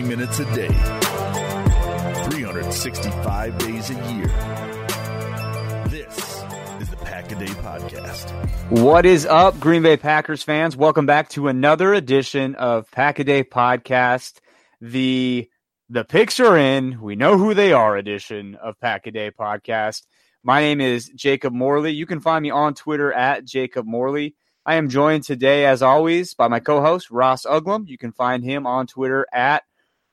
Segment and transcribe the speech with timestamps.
[0.00, 0.68] 20 minutes a day,
[2.30, 4.28] 365 days a year.
[5.88, 6.16] This
[6.80, 8.30] is the Pack a Day Podcast.
[8.70, 10.74] What is up, Green Bay Packers fans?
[10.74, 14.40] Welcome back to another edition of Pack a Day Podcast.
[14.80, 15.50] The
[15.90, 17.02] the picks are in.
[17.02, 20.06] We know who they are edition of Pack a Day Podcast.
[20.42, 21.92] My name is Jacob Morley.
[21.92, 24.34] You can find me on Twitter at Jacob Morley.
[24.64, 27.86] I am joined today, as always, by my co-host Ross Uglum.
[27.86, 29.62] You can find him on Twitter at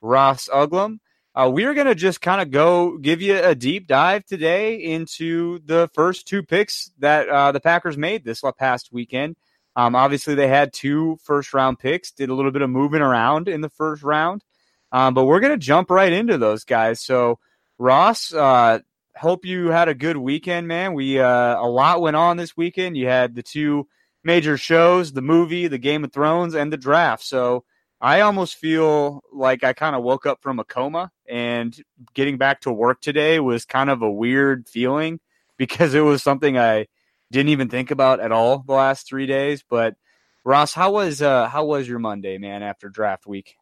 [0.00, 0.98] Ross Uglum.
[1.34, 4.74] Uh, we are going to just kind of go give you a deep dive today
[4.74, 9.36] into the first two picks that uh, the Packers made this past weekend.
[9.76, 13.46] Um, obviously, they had two first round picks, did a little bit of moving around
[13.46, 14.42] in the first round,
[14.90, 17.00] um, but we're going to jump right into those guys.
[17.00, 17.38] So,
[17.78, 18.80] Ross, uh,
[19.16, 20.94] hope you had a good weekend, man.
[20.94, 22.96] We uh, a lot went on this weekend.
[22.96, 23.86] You had the two
[24.24, 27.22] major shows, the movie, the Game of Thrones, and the draft.
[27.22, 27.64] So
[28.00, 31.76] I almost feel like I kind of woke up from a coma and
[32.14, 35.20] getting back to work today was kind of a weird feeling
[35.56, 36.86] because it was something I
[37.30, 39.64] didn't even think about at all the last three days.
[39.68, 39.96] But
[40.44, 43.56] Ross, how was uh, how was your Monday, man, after draft week?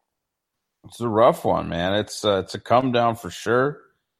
[0.85, 1.95] It's a rough one, man.
[1.95, 3.79] It's uh, it's a come down for sure,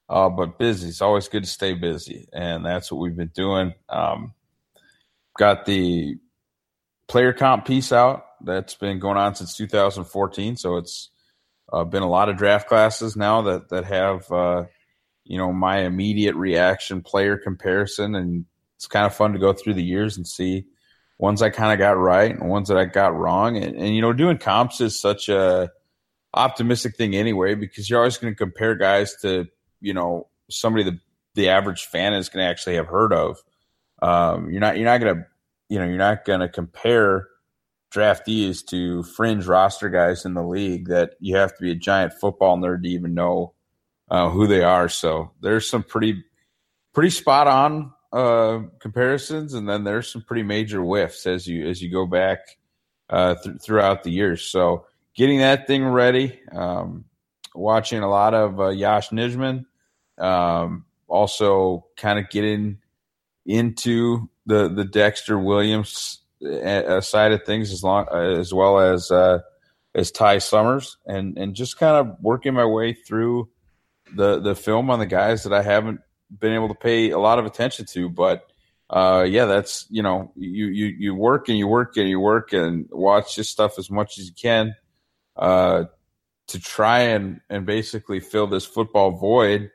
[0.09, 0.89] uh, but busy.
[0.89, 3.73] It's always good to stay busy, and that's what we've been doing.
[3.87, 4.33] Um,
[5.37, 6.17] got the
[7.07, 10.57] player comp piece out that's been going on since 2014.
[10.57, 11.09] So it's
[11.71, 14.65] uh, been a lot of draft classes now that that have uh,
[15.23, 19.73] you know my immediate reaction player comparison, and it's kind of fun to go through
[19.73, 20.65] the years and see
[21.17, 23.57] ones I kind of got right and ones that I got wrong.
[23.57, 25.71] And, and you know, doing comps is such a
[26.33, 29.47] optimistic thing anyway because you're always going to compare guys to
[29.81, 30.99] you know somebody that
[31.33, 33.37] the average fan is going to actually have heard of.
[34.01, 35.25] Um, you're not you're not going to
[35.69, 37.27] you know you're not going to compare
[37.91, 42.13] draftees to fringe roster guys in the league that you have to be a giant
[42.13, 43.53] football nerd to even know
[44.09, 44.89] uh, who they are.
[44.89, 46.23] So there's some pretty
[46.93, 51.81] pretty spot on uh, comparisons, and then there's some pretty major whiffs as you as
[51.81, 52.39] you go back
[53.09, 54.43] uh, th- throughout the years.
[54.43, 57.05] So getting that thing ready, um,
[57.55, 59.65] watching a lot of uh, Yosh Nijman,
[60.17, 62.79] um, also kind of getting
[63.45, 69.39] into the the Dexter Williams side of things as long as well as uh,
[69.95, 73.49] as Ty Summers and and just kind of working my way through
[74.15, 75.99] the the film on the guys that I haven't
[76.39, 78.45] been able to pay a lot of attention to, but
[78.89, 82.53] uh, yeah, that's you know you you you work and you work and you work
[82.53, 84.75] and watch this stuff as much as you can
[85.35, 85.85] uh,
[86.47, 89.69] to try and and basically fill this football void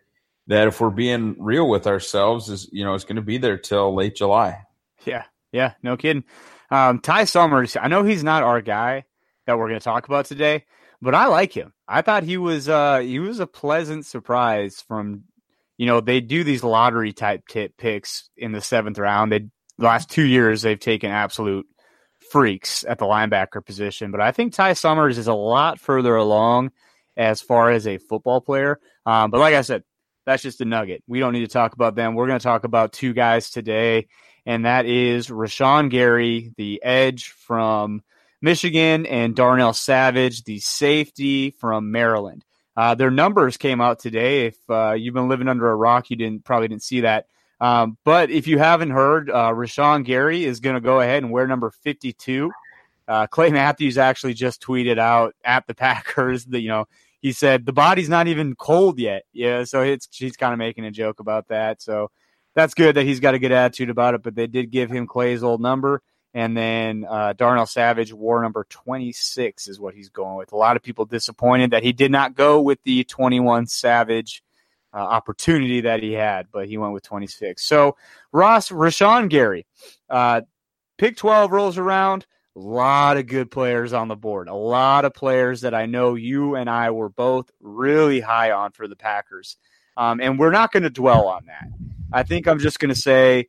[0.47, 3.59] that if we're being real with ourselves is you know it's going to be there
[3.59, 4.63] till late July.
[5.05, 6.25] Yeah, yeah, no kidding.
[6.71, 9.05] Um, Ty Summers, I know he's not our guy
[9.47, 10.65] that we're going to talk about today,
[11.01, 11.73] but I like him.
[11.87, 15.25] I thought he was uh, he was a pleasant surprise from
[15.77, 19.31] you know they do these lottery type tip picks in the seventh round.
[19.31, 19.41] They
[19.79, 21.67] the last two years they've taken absolute
[22.31, 26.71] freaks at the linebacker position, but I think Ty Summers is a lot further along
[27.17, 28.81] as far as a football player.
[29.05, 29.83] Um, but like I said,
[30.25, 31.03] that's just a nugget.
[31.07, 32.15] We don't need to talk about them.
[32.15, 34.07] We're going to talk about two guys today,
[34.47, 38.03] and that is Rashan Gary, the edge from
[38.41, 42.45] Michigan, and Darnell Savage, the safety from Maryland.
[42.77, 44.47] Uh, their numbers came out today.
[44.47, 47.27] If uh, you've been living under a rock, you didn't probably didn't see that.
[47.61, 51.31] Um, but if you haven't heard, uh, Rashan Gary is going to go ahead and
[51.31, 52.51] wear number 52.
[53.07, 56.87] Uh, Clay Matthews actually just tweeted out at the Packers that you know
[57.21, 59.25] he said the body's not even cold yet.
[59.33, 61.81] Yeah, so it's he's kind of making a joke about that.
[61.81, 62.11] So
[62.55, 64.23] that's good that he's got a good attitude about it.
[64.23, 66.03] But they did give him Clay's old number,
[66.35, 70.53] and then uh, Darnell Savage wore number 26 is what he's going with.
[70.53, 74.43] A lot of people disappointed that he did not go with the 21 Savage.
[74.95, 77.65] Uh, opportunity that he had, but he went with 26.
[77.65, 77.97] So
[78.31, 79.65] Ross Rashan Gary,
[80.11, 80.43] uh,
[80.99, 82.27] pick 12 rolls around.
[82.55, 84.49] A lot of good players on the board.
[84.49, 88.73] A lot of players that I know you and I were both really high on
[88.73, 89.57] for the Packers.
[89.97, 91.69] Um, and we're not going to dwell on that.
[92.13, 93.49] I think I'm just going to say,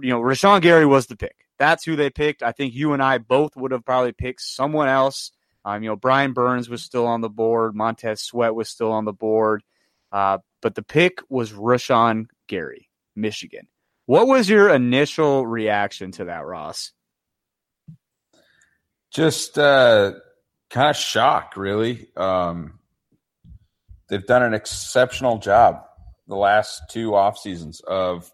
[0.00, 1.36] you know, Rashan Gary was the pick.
[1.58, 2.42] That's who they picked.
[2.42, 5.32] I think you and I both would have probably picked someone else.
[5.64, 7.74] Um, you know, Brian Burns was still on the board.
[7.74, 9.62] Montez Sweat was still on the board.
[10.12, 13.66] Uh, but the pick was Rashan Gary, Michigan.
[14.06, 16.92] What was your initial reaction to that, Ross?
[19.10, 20.12] Just uh,
[20.70, 22.08] kind of shock, really.
[22.16, 22.78] Um,
[24.08, 25.87] they've done an exceptional job
[26.28, 28.30] the last two off seasons of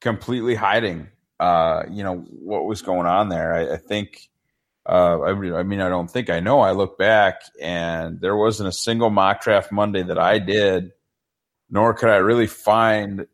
[0.00, 1.08] completely hiding,
[1.38, 3.54] uh, you know, what was going on there.
[3.54, 4.28] I, I think
[4.88, 6.60] uh, I, I mean, I don't think I know.
[6.60, 10.92] I look back and there wasn't a single mock draft Monday that I did,
[11.70, 13.26] nor could I really find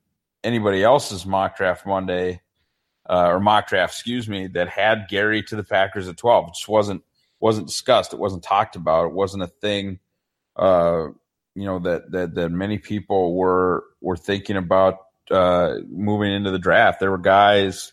[0.43, 2.41] anybody else's mock draft Monday
[3.09, 6.49] uh, or mock draft, excuse me, that had Gary to the Packers at 12.
[6.49, 7.03] It just wasn't
[7.41, 8.13] wasn't discussed.
[8.13, 9.07] It wasn't talked about.
[9.07, 9.99] It wasn't a thing,
[10.57, 11.09] uh,
[11.55, 14.99] you know, that, that, that many people were, were thinking about,
[15.31, 17.01] uh, moving into the draft.
[17.01, 17.93] There were guys,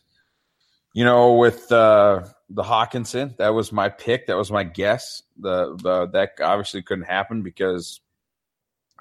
[0.93, 3.37] you know, with, uh, the Hockenson.
[3.37, 4.27] that was my pick.
[4.27, 5.23] That was my guess.
[5.39, 8.01] The, the, that obviously couldn't happen because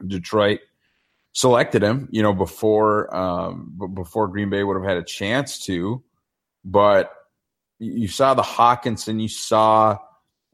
[0.06, 0.60] Detroit
[1.32, 6.02] selected him, you know, before, um, before Green Bay would have had a chance to,
[6.64, 7.12] but
[7.78, 9.20] you saw the Hockenson.
[9.20, 9.98] you saw,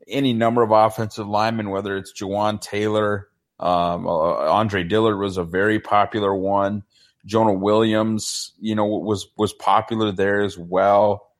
[0.08, 5.44] any number of offensive linemen, whether it's Jawaan Taylor, um, uh, Andre Dillard was a
[5.44, 6.82] very popular one.
[7.24, 11.30] Jonah Williams, you know, was was popular there as well.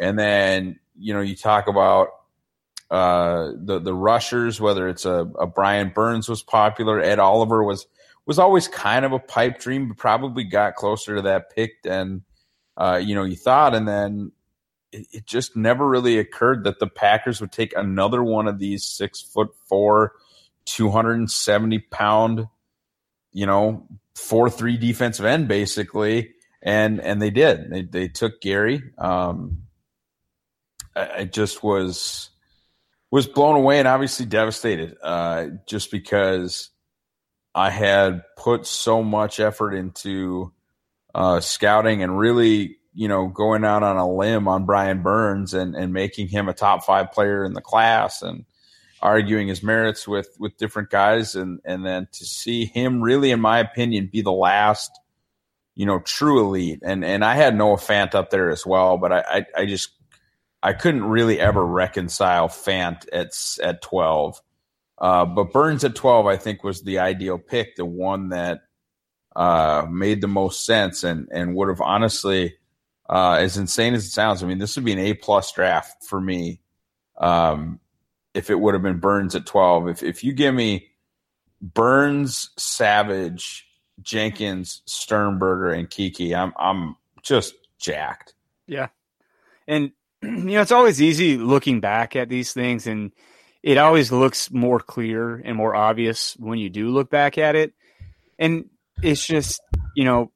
[0.00, 2.08] And then you know you talk about
[2.90, 7.86] uh, the the rushers, whether it's a, a Brian Burns was popular, Ed Oliver was
[8.26, 12.24] was always kind of a pipe dream, but probably got closer to that pick than
[12.76, 13.74] uh, you know you thought.
[13.74, 14.32] And then
[14.92, 18.84] it, it just never really occurred that the Packers would take another one of these
[18.84, 20.12] six foot four,
[20.66, 22.48] 270 pound,
[23.32, 27.70] you know, four three defensive end basically, and and they did.
[27.70, 28.82] They they took Gary.
[28.98, 29.62] Um,
[30.94, 32.30] I, I just was
[33.10, 36.70] was blown away and obviously devastated, uh, just because
[37.54, 40.52] I had put so much effort into
[41.14, 45.76] uh, scouting and really you know, going out on a limb on Brian Burns and,
[45.76, 48.46] and making him a top five player in the class and
[49.00, 51.34] arguing his merits with, with different guys.
[51.34, 54.90] And, and then to see him really, in my opinion, be the last,
[55.74, 56.80] you know, true elite.
[56.82, 59.90] And, and I had Noah Fant up there as well, but I, I, I just,
[60.62, 64.40] I couldn't really ever reconcile Fant at, at 12.
[64.98, 68.60] Uh, but Burns at 12, I think was the ideal pick, the one that,
[69.36, 72.54] uh, made the most sense and, and would have honestly,
[73.08, 76.04] uh, as insane as it sounds, I mean, this would be an A plus draft
[76.04, 76.60] for me.
[77.18, 77.78] Um,
[78.36, 80.88] if it would have been Burns at 12, if, if you give me
[81.62, 83.66] Burns, Savage,
[84.02, 88.34] Jenkins, Sternberger, and Keke, I'm, I'm just jacked.
[88.66, 88.88] Yeah.
[89.66, 89.92] And,
[90.22, 93.10] you know, it's always easy looking back at these things and
[93.62, 97.72] it always looks more clear and more obvious when you do look back at it.
[98.38, 98.68] And
[99.02, 99.62] it's just,
[99.96, 100.30] you know,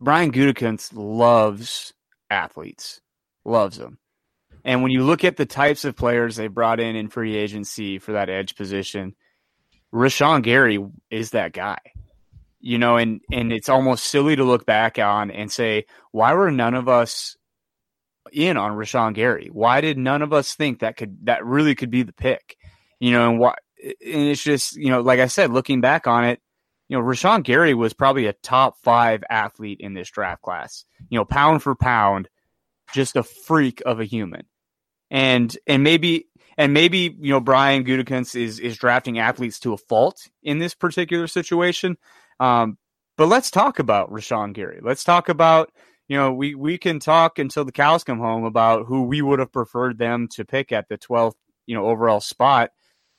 [0.00, 1.92] Brian Gutekunst loves
[2.30, 3.00] athletes,
[3.44, 3.98] loves them.
[4.64, 7.98] And when you look at the types of players they brought in in free agency
[7.98, 9.14] for that edge position,
[9.92, 11.78] Rashan Gary is that guy.
[12.60, 16.50] You know, and and it's almost silly to look back on and say, why were
[16.50, 17.36] none of us
[18.32, 19.50] in on Rashan Gary?
[19.52, 22.56] Why did none of us think that could that really could be the pick?
[23.00, 26.24] You know, and what and it's just, you know, like I said, looking back on
[26.24, 26.40] it,
[26.88, 30.86] you know, Rashan Gary was probably a top five athlete in this draft class.
[31.10, 32.30] You know, pound for pound,
[32.94, 34.44] just a freak of a human.
[35.10, 39.78] And and maybe and maybe you know Brian Gutekunst is is drafting athletes to a
[39.78, 41.96] fault in this particular situation.
[42.40, 42.78] Um,
[43.16, 44.80] but let's talk about Rashan Gary.
[44.82, 45.72] Let's talk about
[46.08, 49.38] you know we we can talk until the cows come home about who we would
[49.38, 51.34] have preferred them to pick at the 12th
[51.66, 52.70] you know overall spot.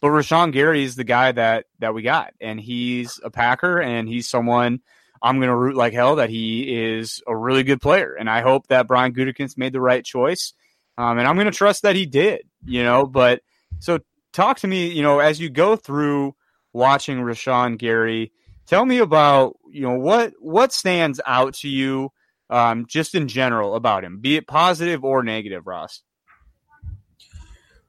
[0.02, 4.08] But Rashan Gary is the guy that that we got, and he's a Packer, and
[4.08, 4.82] he's someone
[5.22, 8.42] I'm going to root like hell that he is a really good player, and I
[8.42, 10.54] hope that Brian Gutekunst made the right choice,
[10.98, 12.42] um, and I'm going to trust that he did.
[12.66, 13.42] You know, but
[13.80, 14.00] so
[14.34, 16.36] talk to me, you know, as you go through
[16.74, 18.32] watching Rashan Gary,
[18.66, 22.12] tell me about you know what what stands out to you,
[22.50, 26.02] um, just in general about him, be it positive or negative, Ross.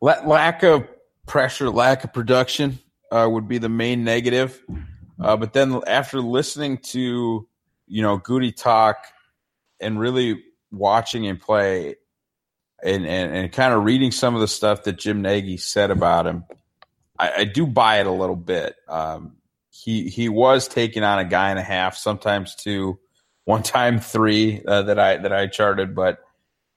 [0.00, 0.86] Lack of
[1.26, 2.78] pressure, lack of production
[3.10, 4.62] uh, would be the main negative.
[5.20, 7.48] Uh, but then after listening to,
[7.86, 8.98] you know, Goody talk
[9.80, 11.96] and really watching him play
[12.86, 16.26] and, and, and kind of reading some of the stuff that Jim Nagy said about
[16.26, 16.44] him,
[17.18, 18.76] I, I do buy it a little bit.
[18.88, 19.36] Um,
[19.70, 22.98] he, he was taking on a guy and a half, sometimes two,
[23.44, 26.20] one time three uh, that I, that I charted, but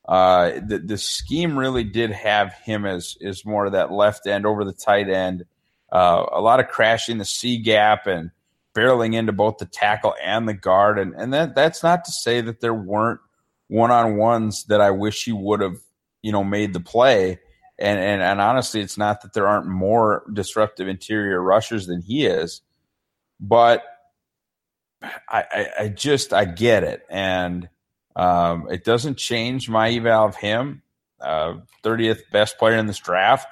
[0.07, 4.45] uh, the, the scheme really did have him as is more of that left end
[4.45, 5.45] over the tight end.
[5.91, 8.31] Uh, a lot of crashing the C gap and
[8.75, 10.99] barreling into both the tackle and the guard.
[10.99, 13.19] And, and that, that's not to say that there weren't
[13.67, 15.77] one on ones that I wish he would have,
[16.21, 17.39] you know, made the play.
[17.79, 22.25] And, and, and honestly, it's not that there aren't more disruptive interior rushers than he
[22.25, 22.61] is,
[23.39, 23.83] but
[25.29, 27.03] I, I, I just, I get it.
[27.09, 27.69] And,
[28.15, 30.81] um, it doesn't change my eval of him.
[31.21, 33.47] uh, 30th best player in this draft,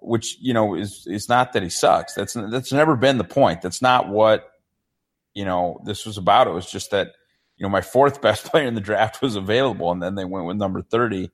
[0.00, 2.14] which you know is is not that he sucks.
[2.14, 3.62] That's that's never been the point.
[3.62, 4.50] That's not what
[5.34, 6.46] you know this was about.
[6.48, 7.12] It was just that
[7.56, 10.46] you know my fourth best player in the draft was available, and then they went
[10.46, 11.30] with number 30.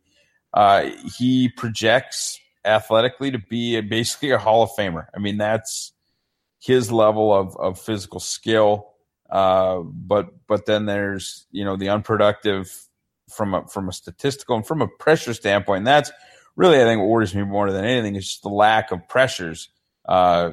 [0.52, 5.07] Uh, he projects athletically to be a, basically a Hall of Famer.
[5.14, 5.92] I mean, that's
[6.59, 8.88] his level of of physical skill.
[9.30, 12.71] Uh, but but then there's you know the unproductive
[13.30, 15.85] from a from a statistical and from a pressure standpoint.
[15.85, 16.11] That's
[16.57, 19.69] really I think what worries me more than anything is just the lack of pressures.
[20.04, 20.50] Uh,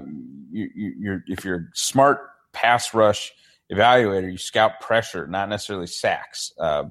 [0.51, 2.19] you, you, if you're a smart
[2.53, 3.33] pass rush
[3.71, 6.51] evaluator, you scout pressure, not necessarily sacks.
[6.59, 6.85] Uh,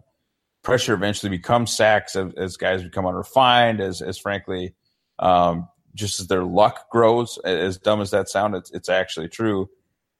[0.66, 4.74] pressure eventually becomes sacks as, as, guys become unrefined, as as frankly,
[5.18, 7.38] um, just as their luck grows.
[7.44, 9.70] As dumb as that sounds, it's, it's actually true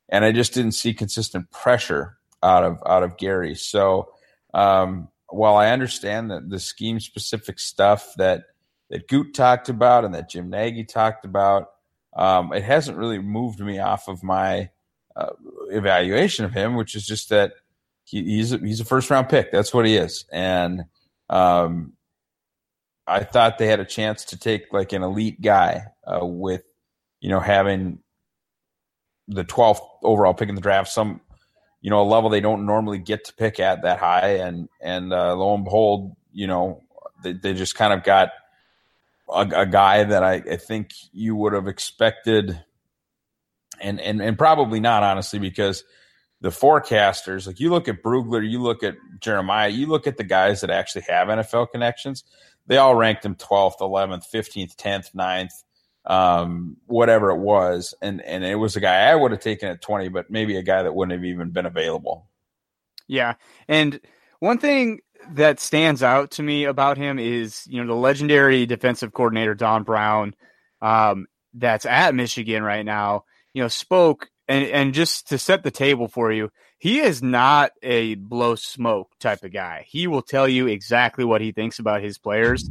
[0.09, 3.55] and I just didn't see consistent pressure out of out of Gary.
[3.55, 4.13] So
[4.55, 8.45] um, while I understand that the scheme specific stuff that
[8.91, 11.71] that Goot talked about and that Jim Nagy talked about,
[12.17, 14.71] um, it hasn't really moved me off of my
[15.17, 15.31] uh,
[15.71, 17.55] evaluation of him, which is just that
[18.07, 19.51] he, he's a, he's a first round pick.
[19.51, 20.85] That's what he is, and
[21.29, 21.93] um,
[23.07, 26.63] I thought they had a chance to take like an elite guy uh, with
[27.21, 27.99] you know having
[29.29, 31.21] the 12th overall pick in the draft, some
[31.81, 35.13] you know a level they don't normally get to pick at that high, and and
[35.13, 36.85] uh, lo and behold, you know
[37.25, 38.31] they, they just kind of got
[39.29, 42.63] a, a guy that I, I think you would have expected,
[43.81, 45.83] and and and probably not honestly because
[46.41, 50.25] the forecasters like you look at Brugler, you look at Jeremiah, you look at the
[50.25, 52.25] guys that actually have NFL connections.
[52.67, 55.53] They all ranked him 12th, 11th, 15th, 10th, 9th
[56.07, 59.83] um, whatever it was, and and it was a guy I would have taken at
[59.83, 62.29] twenty, but maybe a guy that wouldn't have even been available.
[63.09, 63.35] Yeah,
[63.69, 64.01] and
[64.39, 65.01] one thing
[65.33, 69.83] that stands out to me about him is you know the legendary defensive coordinator Don
[69.83, 70.35] Brown,
[70.81, 73.25] um, that's at Michigan right now.
[73.53, 77.73] You know, spoke and and just to set the table for you, he is not
[77.83, 79.85] a blow smoke type of guy.
[79.89, 82.69] He will tell you exactly what he thinks about his players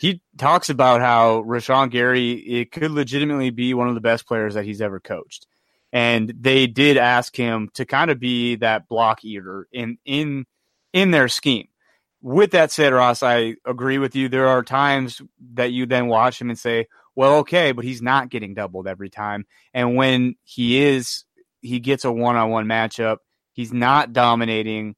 [0.00, 4.54] he talks about how Rashan Gary it could legitimately be one of the best players
[4.54, 5.46] that he's ever coached.
[5.92, 10.46] And they did ask him to kind of be that block eater in in
[10.92, 11.68] in their scheme.
[12.20, 14.28] With that said, Ross, I agree with you.
[14.28, 15.20] There are times
[15.54, 19.10] that you then watch him and say, "Well, okay, but he's not getting doubled every
[19.10, 21.24] time." And when he is,
[21.60, 23.18] he gets a one-on-one matchup.
[23.52, 24.96] He's not dominating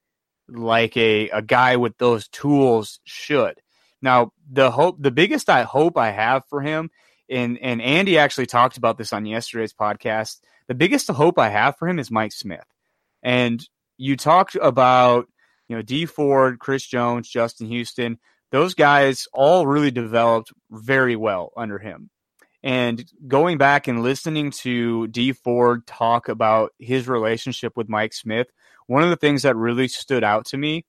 [0.49, 3.61] like a a guy with those tools should.
[4.03, 6.91] Now, the hope, the biggest I hope I have for him,
[7.29, 10.41] and and Andy actually talked about this on yesterday's podcast.
[10.69, 12.67] The biggest hope I have for him is Mike Smith,
[13.23, 13.65] and
[13.97, 15.27] you talked about
[15.69, 18.19] you know Dee Ford, Chris Jones, Justin Houston.
[18.53, 22.11] Those guys all really developed very well under him.
[22.63, 28.49] And going back and listening to Dee Ford talk about his relationship with Mike Smith,
[28.87, 30.85] one of the things that really stood out to me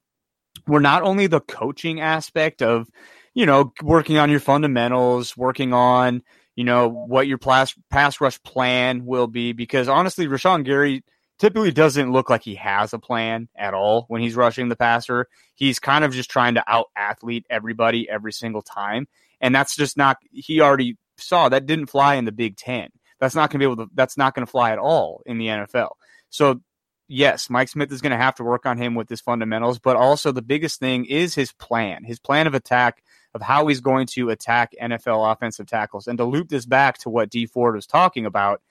[0.66, 2.88] were not only the coaching aspect of,
[3.34, 6.24] you know, working on your fundamentals, working on,
[6.56, 7.76] you know, what your pass,
[8.20, 11.04] rush plan will be, because honestly, Rashan Gary
[11.40, 15.28] typically doesn't look like he has a plan at all when he's rushing the passer.
[15.56, 19.08] He's kind of just trying to out athlete everybody every single time.
[19.40, 22.90] And that's just not, he already saw that didn't fly in the Big Ten.
[23.20, 25.38] That's not going to be able to, that's not going to fly at all in
[25.38, 25.92] the NFL.
[26.30, 26.62] So
[27.08, 29.96] yes, Mike Smith is going to have to work on him with his fundamentals, but
[29.96, 33.04] also the biggest thing is his plan, his plan of attack
[33.34, 36.08] of how he's going to attack NFL offensive tackles.
[36.08, 38.62] And to loop this back to what Dee Ford was talking about,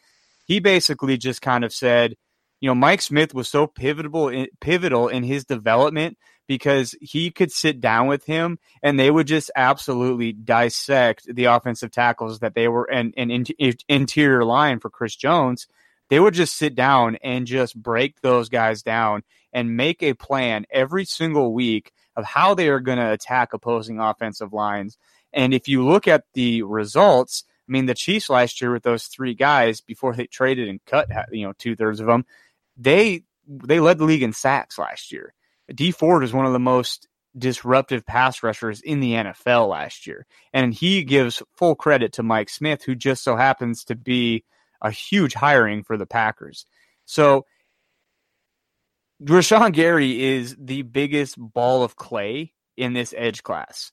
[0.47, 2.17] he basically just kind of said,
[2.61, 7.51] you know, Mike Smith was so pivotal in, pivotal in his development because he could
[7.51, 12.69] sit down with him and they would just absolutely dissect the offensive tackles that they
[12.69, 13.45] were and, in,
[13.89, 15.67] interior line for Chris Jones
[16.09, 19.23] they would just sit down and just break those guys down
[19.53, 24.01] and make a plan every single week of how they are going to attack opposing
[24.01, 24.99] offensive lines.
[25.33, 29.07] And if you look at the results, I mean, the Chiefs last year with those
[29.07, 32.25] three guys before they traded and cut, you know, two thirds of them,
[32.76, 35.35] they they led the league in sacks last year.
[35.75, 40.26] Dee Ford is one of the most disruptive pass rushers in the NFL last year,
[40.52, 44.45] and he gives full credit to Mike Smith, who just so happens to be
[44.80, 46.66] a huge hiring for the Packers.
[47.04, 47.47] So
[49.23, 53.92] Rashan Gary is the biggest ball of clay in this edge class.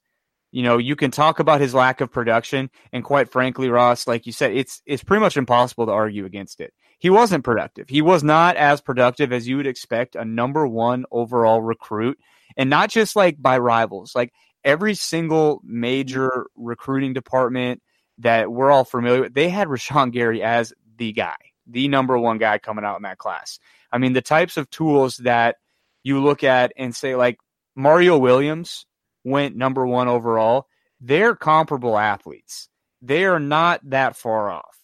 [0.54, 4.28] You know, you can talk about his lack of production, and quite frankly, Ross, like
[4.28, 6.76] you said, it's it's pretty much impossible to argue against it.
[7.00, 7.90] He wasn't productive.
[7.90, 12.20] He was not as productive as you would expect a number one overall recruit,
[12.56, 14.14] and not just like by rivals.
[14.14, 14.32] Like
[14.64, 17.82] every single major recruiting department
[18.20, 22.38] that we're all familiar with, they had Rashan Gary as the guy, the number one
[22.38, 23.58] guy coming out in that class.
[23.92, 25.56] I mean, the types of tools that
[26.04, 27.40] you look at and say, like
[27.76, 28.86] Mario Williams
[29.24, 30.68] went number one overall,
[31.00, 32.70] they're comparable athletes.
[33.02, 34.78] They are not that far off.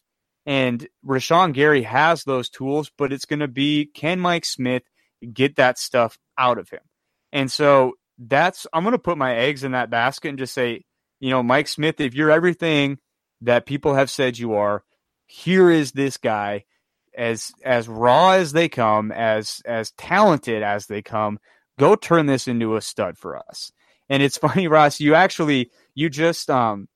[0.46, 4.84] And Rashan Gary has those tools, but it's going to be can Mike Smith
[5.34, 6.82] get that stuff out of him?
[7.32, 10.84] And so that's, I'm going to put my eggs in that basket and just say,
[11.20, 12.98] you know, Mike Smith, if you're everything
[13.42, 14.84] that people have said you are,
[15.28, 16.66] here is this guy
[17.16, 21.40] as as raw as they come, as as talented as they come.
[21.78, 23.72] Go turn this into a stud for us.
[24.10, 26.88] And it's funny, Ross, you actually you just um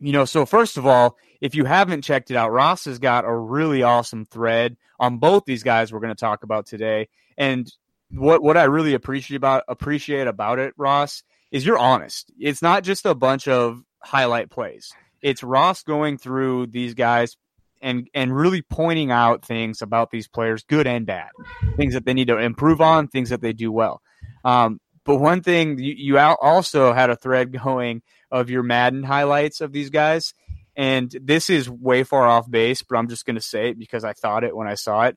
[0.00, 3.24] you know, so first of all, if you haven't checked it out, Ross has got
[3.24, 7.08] a really awesome thread on both these guys we're going to talk about today.
[7.38, 7.70] And
[8.10, 12.32] what what I really appreciate about appreciate about it, Ross, is you're honest.
[12.38, 14.92] It's not just a bunch of highlight plays.
[15.22, 17.36] It's Ross going through these guys
[17.80, 21.30] and and really pointing out things about these players, good and bad,
[21.76, 24.00] things that they need to improve on, things that they do well.
[24.44, 29.60] Um, but one thing you, you also had a thread going of your Madden highlights
[29.60, 30.34] of these guys,
[30.76, 34.04] and this is way far off base, but I'm just going to say it because
[34.04, 35.16] I thought it when I saw it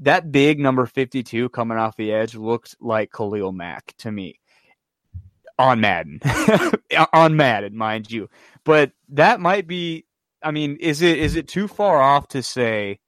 [0.00, 4.40] that big number 52 coming off the edge looked like Khalil Mack to me
[5.58, 6.20] on Madden,
[7.12, 8.28] on Madden, mind you.
[8.64, 10.06] But that might be.
[10.42, 12.98] I mean, is it is it too far off to say,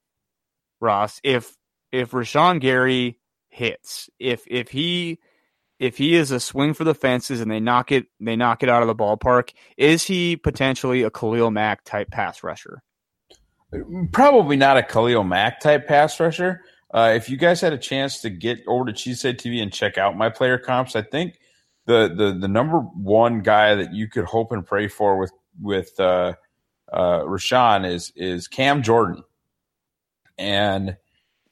[0.80, 1.54] Ross, if
[1.92, 3.18] if Rashan Gary
[3.49, 5.18] hits, if if he
[5.78, 8.68] if he is a swing for the fences and they knock it they knock it
[8.68, 12.83] out of the ballpark, is he potentially a Khalil Mack type pass rusher?
[14.12, 18.21] Probably not a Khalil Mack type pass rusher, uh, if you guys had a chance
[18.21, 21.38] to get over to Cheesehead TV and check out my player comps, I think
[21.87, 25.99] the the the number one guy that you could hope and pray for with with
[25.99, 26.35] uh,
[26.92, 29.25] uh, Rashan is is Cam Jordan,
[30.39, 30.97] and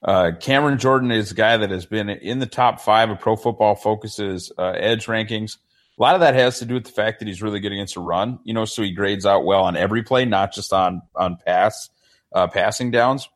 [0.04, 3.36] uh, Cameron Jordan is a guy that has been in the top five of Pro
[3.36, 5.56] Football Focus's uh, edge rankings.
[5.98, 7.96] A lot of that has to do with the fact that he's really good against
[7.96, 11.02] a run, you know, so he grades out well on every play, not just on
[11.14, 11.88] on pass
[12.34, 13.28] uh, passing downs.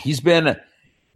[0.00, 0.56] He's been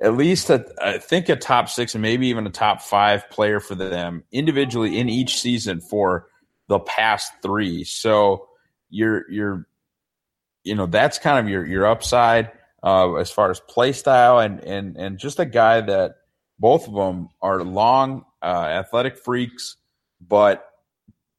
[0.00, 3.60] at least a, I think a top six and maybe even a top five player
[3.60, 6.28] for them individually in each season for
[6.68, 7.84] the past three.
[7.84, 8.48] So
[8.90, 9.68] you're you're
[10.64, 12.50] you know that's kind of your your upside
[12.82, 16.16] uh, as far as play style and and and just a guy that
[16.58, 19.76] both of them are long uh, athletic freaks,
[20.20, 20.64] but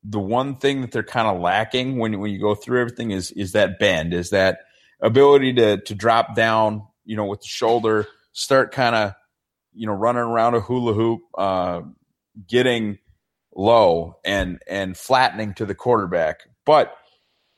[0.04, 3.32] the one thing that they're kind of lacking when when you go through everything is
[3.32, 4.60] is that bend, is that
[5.02, 9.14] ability to to drop down, you know, with the shoulder start kind of,
[9.74, 11.82] you know, running around a hula hoop, uh,
[12.48, 12.98] getting
[13.56, 16.42] low and and flattening to the quarterback.
[16.66, 16.96] But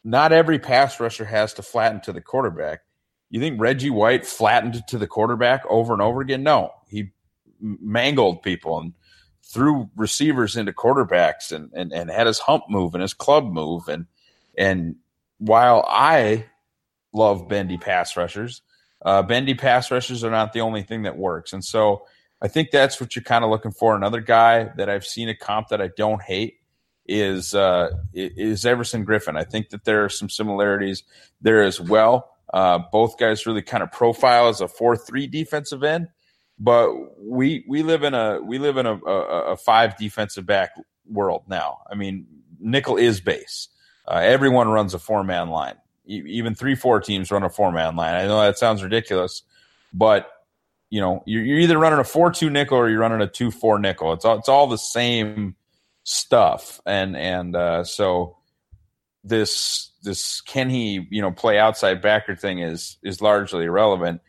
[0.03, 2.79] not every pass rusher has to flatten to the quarterback.
[3.31, 6.43] You think Reggie White flattened to the quarterback over and over again?
[6.43, 7.11] No, he
[7.61, 8.93] mangled people and
[9.41, 13.87] threw receivers into quarterbacks and, and, and had his hump move and his club move.
[13.87, 14.05] And,
[14.57, 14.97] and
[15.37, 16.45] while I
[17.13, 18.61] love bendy pass rushers,
[19.03, 21.53] uh, bendy pass rushers are not the only thing that works.
[21.53, 22.05] And so
[22.41, 23.95] I think that's what you're kind of looking for.
[23.95, 26.57] Another guy that I've seen a comp that I don't hate
[27.07, 29.37] is uh, is Everson Griffen.
[29.37, 31.03] I think that there are some similarities
[31.41, 32.30] there as well.
[32.53, 36.09] Uh, both guys really kind of profile as a four three defensive end,
[36.59, 40.71] but we we live in a we live in a, a, a five defensive back
[41.09, 41.79] world now.
[41.89, 42.27] I mean,
[42.59, 43.69] nickel is base.
[44.07, 45.75] Uh, everyone runs a four man line
[46.11, 48.15] even three four teams run a four man line.
[48.15, 49.43] I know that sounds ridiculous,
[49.93, 50.29] but
[50.89, 53.51] you know you're, you're either running a four two nickel or you're running a two
[53.51, 54.13] four nickel.
[54.13, 55.55] It's all it's all the same
[56.03, 58.37] stuff, and and uh, so
[59.23, 64.21] this this can he you know play outside backer thing is is largely irrelevant.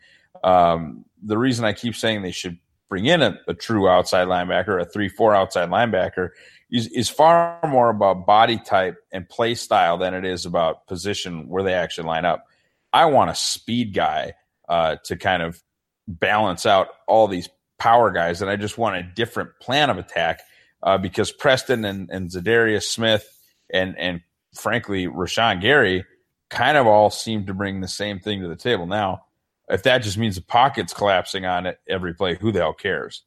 [0.43, 2.57] Um, the reason I keep saying they should
[2.89, 6.29] bring in a, a true outside linebacker, a three four outside linebacker,
[6.69, 11.47] is, is far more about body type and play style than it is about position
[11.47, 12.45] where they actually line up.
[12.91, 14.33] I want a speed guy
[14.69, 15.61] uh, to kind of
[16.07, 20.41] balance out all these power guys, and I just want a different plan of attack
[20.83, 23.27] uh, because Preston and, and Za'Darius Smith
[23.71, 24.21] and and
[24.53, 26.05] frankly Rashan Gary
[26.49, 28.85] kind of all seem to bring the same thing to the table.
[28.85, 29.25] Now,
[29.69, 33.23] if that just means the pocket's collapsing on it every play, who the hell cares?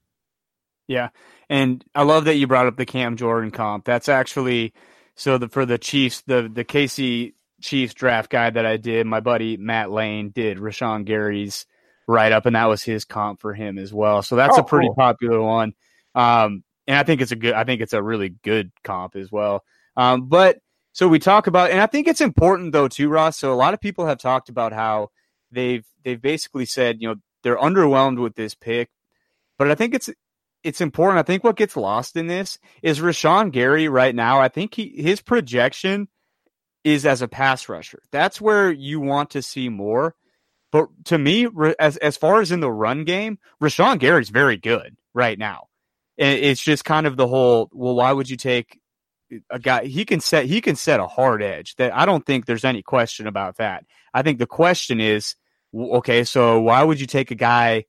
[0.87, 1.09] Yeah.
[1.49, 3.85] And I love that you brought up the Cam Jordan comp.
[3.85, 4.73] That's actually
[5.17, 9.21] so the for the Chiefs, the the KC Chiefs draft guide that I did, my
[9.21, 11.67] buddy Matt Lane did Rashan Gary's
[12.07, 14.23] write up, and that was his comp for him as well.
[14.23, 14.95] So that's oh, a pretty cool.
[14.95, 15.73] popular one.
[16.15, 17.55] Um, and I think it's a good.
[17.55, 19.65] I think it's a really good comp as well.
[19.97, 20.59] Um, but
[20.97, 23.37] so we talk about, and I think it's important though too, Ross.
[23.37, 25.11] So a lot of people have talked about how
[25.51, 28.89] they've they've basically said, you know, they're underwhelmed with this pick,
[29.59, 30.09] but I think it's
[30.65, 31.19] it's important.
[31.19, 34.41] I think what gets lost in this is Rashan Gary right now.
[34.41, 36.09] I think he his projection
[36.83, 38.01] is as a pass rusher.
[38.11, 40.15] That's where you want to see more.
[40.73, 41.47] But to me,
[41.79, 45.67] as as far as in the run game, Rashan Gary's very good right now.
[46.17, 47.69] And it's just kind of the whole.
[47.75, 48.81] Well, why would you take
[49.51, 49.85] a guy?
[49.85, 51.77] He can set he can set a hard edge.
[51.77, 53.85] That I don't think there's any question about that.
[54.15, 55.35] I think the question is,
[55.75, 57.85] okay, so why would you take a guy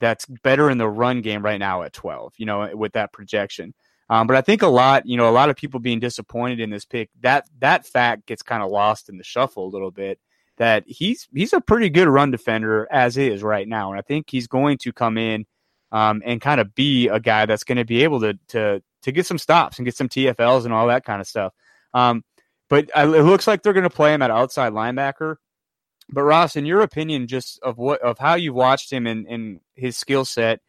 [0.00, 2.34] that's better in the run game right now at 12?
[2.36, 3.74] You know, with that projection.
[4.10, 6.70] Um, but I think a lot, you know, a lot of people being disappointed in
[6.70, 7.10] this pick.
[7.20, 10.18] That that fact gets kind of lost in the shuffle a little bit
[10.58, 14.26] that he's he's a pretty good run defender as is right now, and I think
[14.30, 15.46] he's going to come in
[15.90, 19.12] um, and kind of be a guy that's going to be able to to to
[19.12, 21.52] get some stops and get some TFLs and all that kind of stuff.
[21.94, 22.24] Um,
[22.68, 25.36] but it looks like they're going to play him at outside linebacker.
[26.08, 29.96] But Ross, in your opinion, just of what of how you watched him and, his
[29.96, 30.60] skill set,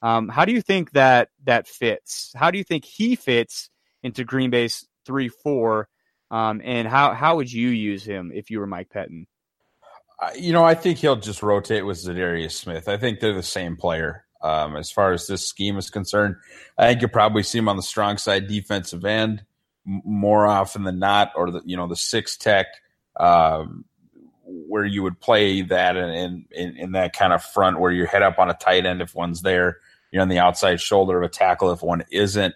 [0.00, 2.32] um, how do you think that that fits?
[2.36, 3.70] How do you think he fits
[4.02, 5.88] into Green Bay's three four?
[6.30, 9.26] Um, and how how would you use him if you were Mike Pettine?
[10.36, 12.88] you know, I think he'll just rotate with Za'Darius Smith.
[12.88, 14.24] I think they're the same player.
[14.42, 16.36] Um, as far as this scheme is concerned,
[16.76, 19.44] I think you'll probably see him on the strong side defensive end
[19.84, 22.66] more often than not, or the you know the six tech
[23.18, 23.84] um,
[24.44, 28.22] where you would play that in, in in that kind of front where you head
[28.22, 29.78] up on a tight end if one's there,
[30.10, 32.54] you're on the outside shoulder of a tackle if one isn't.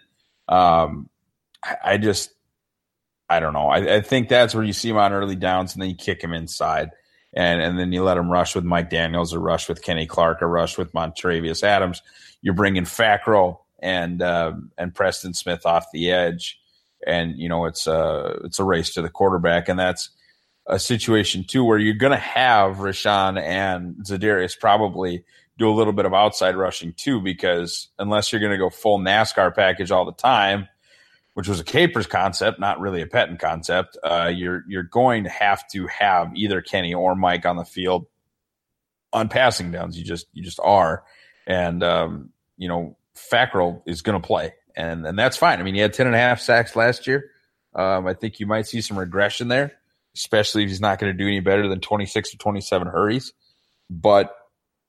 [0.49, 1.09] Um,
[1.83, 2.31] I, just
[3.29, 3.68] I don't know.
[3.68, 6.22] I, I, think that's where you see him on early downs, and then you kick
[6.22, 6.90] him inside
[7.35, 10.43] and and then you let him rush with Mike Daniels or rush with Kenny Clark
[10.43, 12.03] or rush with Montravius Adams.
[12.43, 16.59] You're bringing Fackrell and uh, and Preston Smith off the edge,
[17.07, 20.11] and you know it's a it's a race to the quarterback, and that's
[20.67, 25.25] a situation too where you're going to have Rashan and Za'Darius probably
[25.59, 28.99] do a little bit of outside rushing too, because unless you're going to go full
[28.99, 30.69] NASCAR package all the time,
[31.37, 35.29] which was a Capers concept, not really a Pettine concept, uh, you're you're going to
[35.29, 38.07] have to have either Kenny or Mike on the field
[39.12, 39.99] on passing downs.
[39.99, 41.05] You just you just are,
[41.46, 45.61] and um, you know Fackrell is going to play, and and that's fine.
[45.61, 47.29] I mean, he had ten and a half sacks last year.
[47.75, 49.75] Um, I think you might see some regression there,
[50.14, 52.88] especially if he's not going to do any better than twenty six or twenty seven
[52.88, 53.35] hurries.
[53.90, 54.35] But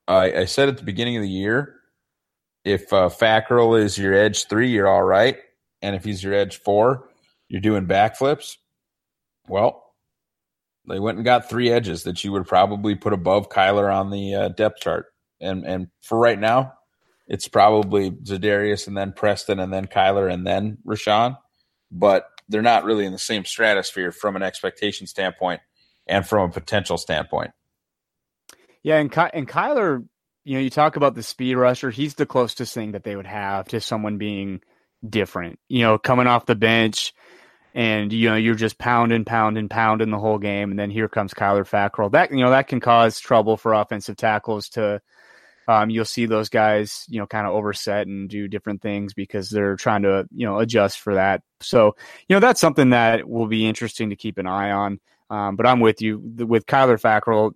[0.08, 1.74] I, I, said at the beginning of the year,
[2.64, 5.36] if uh, Fackrell is your edge three, you're all right
[5.82, 7.08] and if he's your edge four,
[7.48, 8.56] you're doing backflips.
[9.48, 9.84] Well,
[10.88, 14.34] they went and got three edges that you would probably put above Kyler on the
[14.34, 15.06] uh, depth chart.
[15.40, 16.74] And and for right now,
[17.26, 21.38] it's probably Za'Darius and then Preston and then Kyler and then Rashan.
[21.90, 25.60] But they're not really in the same stratosphere from an expectation standpoint
[26.06, 27.52] and from a potential standpoint.
[28.82, 30.06] Yeah, and Ky- and Kyler,
[30.44, 31.90] you know, you talk about the speed rusher.
[31.90, 34.60] He's the closest thing that they would have to someone being–
[35.06, 35.58] different.
[35.68, 37.12] You know, coming off the bench
[37.74, 41.34] and you know you're just pounding, pounding, pounding the whole game, and then here comes
[41.34, 42.10] Kyler Fackrell.
[42.10, 45.00] That you know that can cause trouble for offensive tackles to.
[45.68, 49.50] Um, you'll see those guys, you know, kind of overset and do different things because
[49.50, 51.42] they're trying to, you know, adjust for that.
[51.60, 51.94] So,
[52.26, 54.98] you know, that's something that will be interesting to keep an eye on.
[55.28, 57.52] Um, but I'm with you with Kyler Fackrell.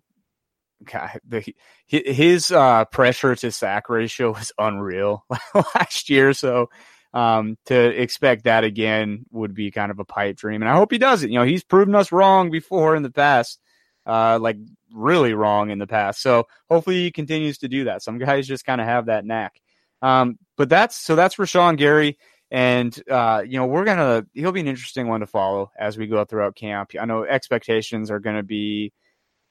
[1.26, 1.54] The,
[1.86, 5.24] his uh, pressure to sack ratio was unreal
[5.74, 6.34] last year.
[6.34, 6.68] So
[7.14, 10.62] um, to expect that again would be kind of a pipe dream.
[10.62, 11.30] And I hope he does it.
[11.30, 13.60] You know, he's proven us wrong before in the past,
[14.06, 14.56] uh, like
[14.92, 16.22] really wrong in the past.
[16.22, 18.02] So hopefully he continues to do that.
[18.02, 19.60] Some guys just kind of have that knack.
[20.00, 22.18] Um, but that's so that's Rashan Gary.
[22.50, 26.06] And uh, you know, we're gonna he'll be an interesting one to follow as we
[26.06, 26.92] go throughout camp.
[27.00, 28.92] I know expectations are gonna be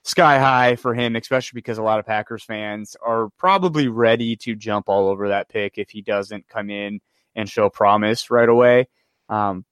[0.04, 4.56] sky high for him, especially because a lot of Packers fans are probably ready to
[4.56, 7.00] jump all over that pick if he doesn't come in
[7.36, 8.88] and show promise right away.
[9.30, 9.66] Um,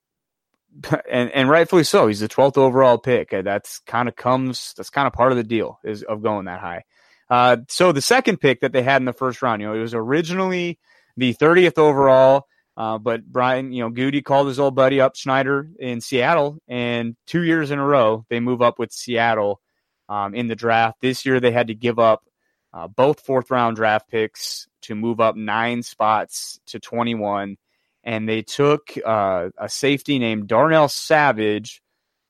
[1.10, 2.08] and and rightfully so.
[2.08, 3.32] He's the 12th overall pick.
[3.32, 4.74] That's kind of comes.
[4.78, 6.84] That's kind of part of the deal is of going that high.
[7.30, 9.82] Uh, so the second pick that they had in the first round, you know, it
[9.82, 10.80] was originally
[11.15, 12.48] the 30th overall.
[12.76, 17.17] Uh, but Brian, you know, Goody called his old buddy up Schneider in Seattle, and
[17.28, 19.60] two years in a row they move up with Seattle
[20.08, 21.02] um, in the draft.
[21.02, 22.24] This year they had to give up
[22.73, 27.58] uh, both fourth round draft picks to move up nine spots to 21.
[28.03, 31.82] And they took uh, a safety named Darnell Savage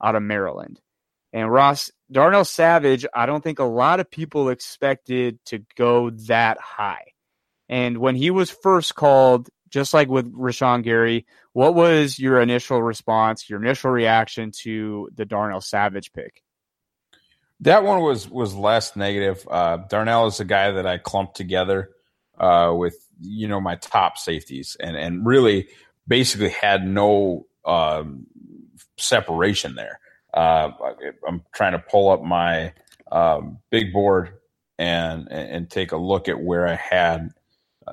[0.01, 0.79] out of Maryland.
[1.31, 6.59] And Ross, Darnell Savage, I don't think a lot of people expected to go that
[6.59, 7.05] high.
[7.67, 12.81] And when he was first called, just like with Rashan Gary, what was your initial
[12.81, 16.41] response, your initial reaction to the Darnell Savage pick?
[17.61, 19.45] That one was was less negative.
[19.49, 21.89] Uh, Darnell is a guy that I clumped together
[22.37, 25.67] uh, with you know my top safeties, and and really
[26.07, 28.25] basically had no um,
[28.97, 29.99] separation there.
[30.33, 30.71] Uh,
[31.27, 32.73] I'm trying to pull up my
[33.11, 34.33] um, big board
[34.77, 37.29] and and take a look at where I had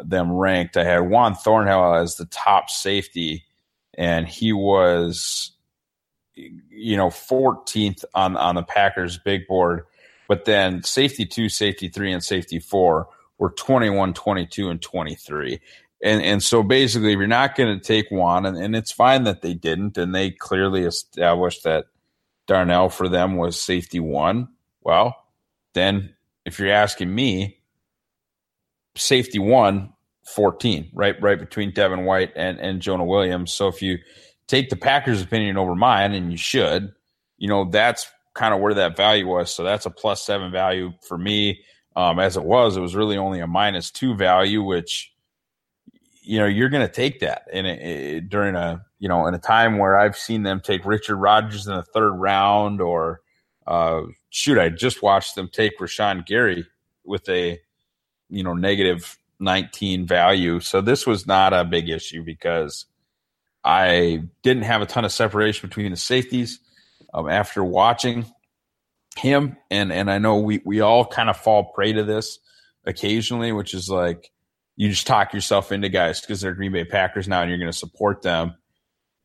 [0.05, 0.77] them ranked.
[0.77, 3.45] I had Juan Thornhill as the top safety,
[3.97, 5.53] and he was,
[6.37, 9.85] you know, 14th on on the Packers big board.
[10.29, 15.61] But then safety two, safety three, and safety four were 21, 22, and 23.
[16.03, 19.25] And and so basically, if you're not going to take one, and, and it's fine
[19.25, 21.87] that they didn't, and they clearly established that
[22.47, 24.49] Darnell for them was safety one.
[24.83, 25.17] Well,
[25.75, 27.61] then if you're asking me,
[28.95, 29.93] safety one,
[30.27, 33.53] 14, right, right between Devin White and, and Jonah Williams.
[33.53, 33.99] So if you
[34.49, 36.93] take the Packers' opinion over mine, and you should,
[37.39, 39.53] you know, that's kind of where that value was.
[39.53, 41.63] So that's a plus seven value for me.
[41.97, 45.11] Um, as it was, it was really only a minus two value, which,
[46.23, 49.39] you know, you're going to take that in a, during a, you know, in a
[49.39, 53.23] time where I've seen them take Richard Rodgers in the third round or,
[53.67, 56.67] uh, shoot, I just watched them take Rashan Gary
[57.03, 57.59] with a,
[58.29, 60.61] you know, negative 19 value.
[60.61, 62.85] So this was not a big issue because
[63.67, 66.61] I didn't have a ton of separation between the safeties
[67.13, 68.25] um, after watching
[69.17, 69.57] him.
[69.71, 72.39] And, and I know we, we all kind of fall prey to this
[72.85, 74.31] occasionally, which is like
[74.77, 77.73] you just talk yourself into guys because they're Green Bay Packers now and you're going
[77.73, 78.55] to support them.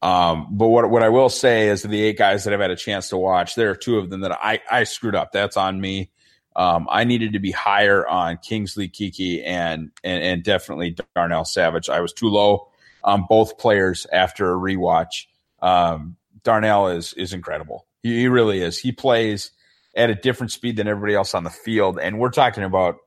[0.01, 2.75] Um, but what what I will say is the eight guys that I've had a
[2.75, 5.31] chance to watch, there are two of them that I, I screwed up.
[5.31, 6.09] That's on me.
[6.55, 11.87] Um, I needed to be higher on Kingsley Keke and, and and definitely Darnell Savage.
[11.87, 12.70] I was too low
[13.03, 15.25] on both players after a rewatch.
[15.61, 17.85] Um, Darnell is is incredible.
[18.03, 18.79] He, he, really is.
[18.79, 19.51] He plays
[19.95, 22.97] at a different speed than everybody else on the field, and we're talking about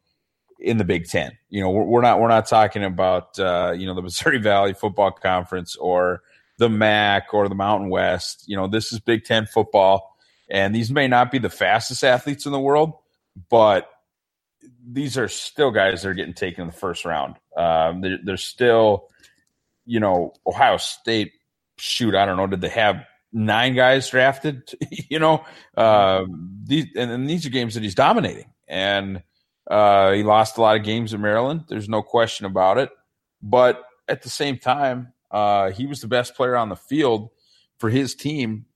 [0.59, 1.33] in the Big Ten.
[1.49, 4.75] You know, we're, we're not we're not talking about uh, you know the Missouri Valley
[4.75, 6.23] Football Conference or
[6.59, 8.45] the MAC or the Mountain West.
[8.47, 10.17] You know, this is Big Ten football,
[10.49, 12.93] and these may not be the fastest athletes in the world,
[13.51, 13.91] but
[14.87, 17.37] these are still guys that are getting taken in the first round.
[17.57, 19.09] Um, they're, they're still,
[19.87, 21.33] you know, Ohio State.
[21.77, 22.47] Shoot, I don't know.
[22.47, 24.71] Did they have nine guys drafted?
[25.11, 25.45] you know,
[25.77, 26.25] uh,
[26.65, 29.23] these and, and, these are games that he's dominating, and
[29.69, 31.65] uh, he lost a lot of games in Maryland.
[31.69, 32.91] There's no question about it.
[33.43, 37.31] But at the same time, uh, he was the best player on the field
[37.79, 38.67] for his team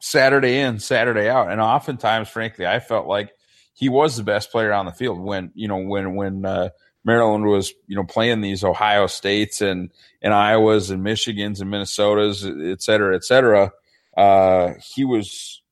[0.00, 3.32] Saturday in, Saturday out, and oftentimes, frankly, I felt like
[3.74, 6.70] he was the best player on the field when you know when when uh,
[7.04, 9.90] Maryland was you know playing these Ohio States and
[10.22, 13.72] and Iowas and Michigans and Minnesotas, et cetera, et cetera.
[14.16, 15.62] Uh, he was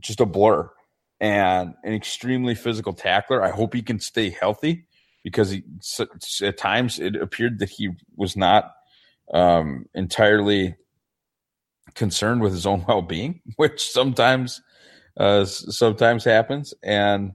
[0.00, 0.70] just a blur
[1.20, 3.42] and an extremely physical tackler.
[3.42, 4.86] I hope he can stay healthy
[5.22, 5.62] because he,
[6.42, 8.72] at times it appeared that he was not
[9.32, 10.74] um, entirely
[11.94, 14.60] concerned with his own well being, which sometimes
[15.16, 16.74] uh, sometimes happens.
[16.82, 17.32] And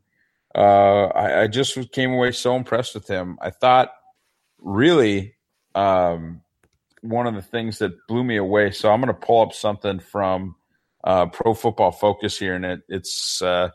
[0.57, 3.37] uh, I, I, just came away so impressed with him.
[3.39, 3.91] I thought
[4.57, 5.35] really
[5.75, 6.41] um,
[7.01, 8.71] one of the things that blew me away.
[8.71, 10.55] So I'm going to pull up something from
[11.03, 13.69] uh, Pro Football Focus here, and it, it's uh,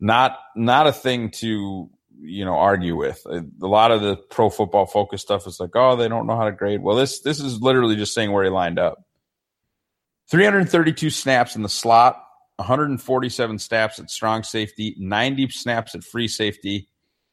[0.00, 3.24] not not a thing to you know argue with.
[3.26, 6.46] A lot of the Pro Football Focus stuff is like, oh, they don't know how
[6.46, 6.82] to grade.
[6.82, 9.04] Well, this this is literally just saying where he lined up.
[10.30, 12.22] 332 snaps in the slot,
[12.60, 16.88] 147 snaps at strong safety, 90 snaps at free safety,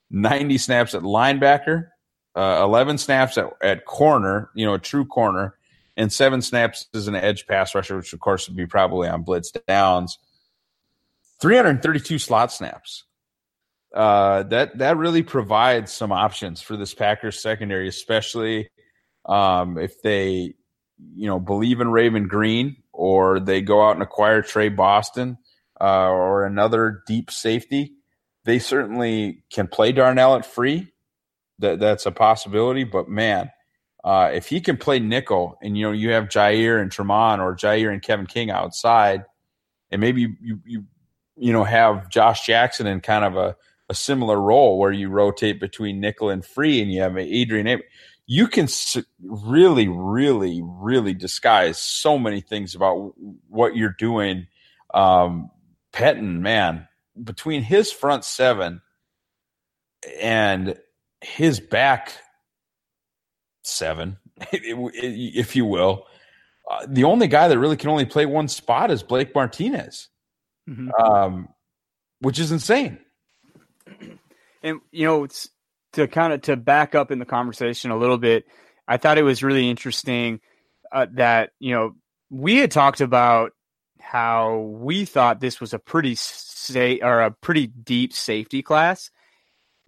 [0.09, 1.89] 90 snaps at linebacker,
[2.35, 5.57] uh, 11 snaps at, at corner, you know, a true corner,
[5.97, 9.23] and seven snaps as an edge pass rusher, which of course would be probably on
[9.23, 10.17] blitz downs.
[11.41, 13.03] 332 slot snaps.
[13.93, 18.69] Uh, that that really provides some options for this Packers secondary, especially
[19.25, 20.53] um, if they,
[21.15, 25.37] you know, believe in Raven Greene or they go out and acquire Tre Boston
[25.79, 27.93] uh, or another deep safety,
[28.43, 30.91] they certainly can play Darnell at free.
[31.59, 32.83] That that's a possibility.
[32.83, 33.51] But man,
[34.03, 37.55] uh, if he can play nickel, and you know you have Jaire and Tramon or
[37.55, 39.25] Jaire and Kevin King outside,
[39.91, 40.83] and maybe you you
[41.35, 43.55] you, know have Josh Jackson in kind of a,
[43.89, 47.79] a similar role where you rotate between nickel and free, and you have Adrian
[48.27, 48.67] you can
[49.23, 53.13] really, really, really disguise so many things about
[53.47, 54.47] what you're doing.
[54.93, 55.49] Um,
[55.93, 56.87] Pettine, man,
[57.21, 58.81] between his front seven
[60.19, 60.77] and
[61.21, 62.11] his back
[63.63, 64.17] seven,
[64.51, 66.05] if you will.
[66.69, 70.09] Uh, the only guy that really can only play one spot is Blake Martinez,
[70.69, 70.89] mm-hmm.
[71.01, 71.47] um,
[72.19, 72.99] which is insane.
[74.61, 75.49] And you know, it's
[75.93, 78.45] to kind of to back up in the conversation a little bit.
[78.87, 80.39] I thought it was really interesting
[80.91, 81.95] uh, that you know
[82.29, 83.51] we had talked about
[83.99, 89.11] how we thought this was a pretty say or a pretty deep safety class.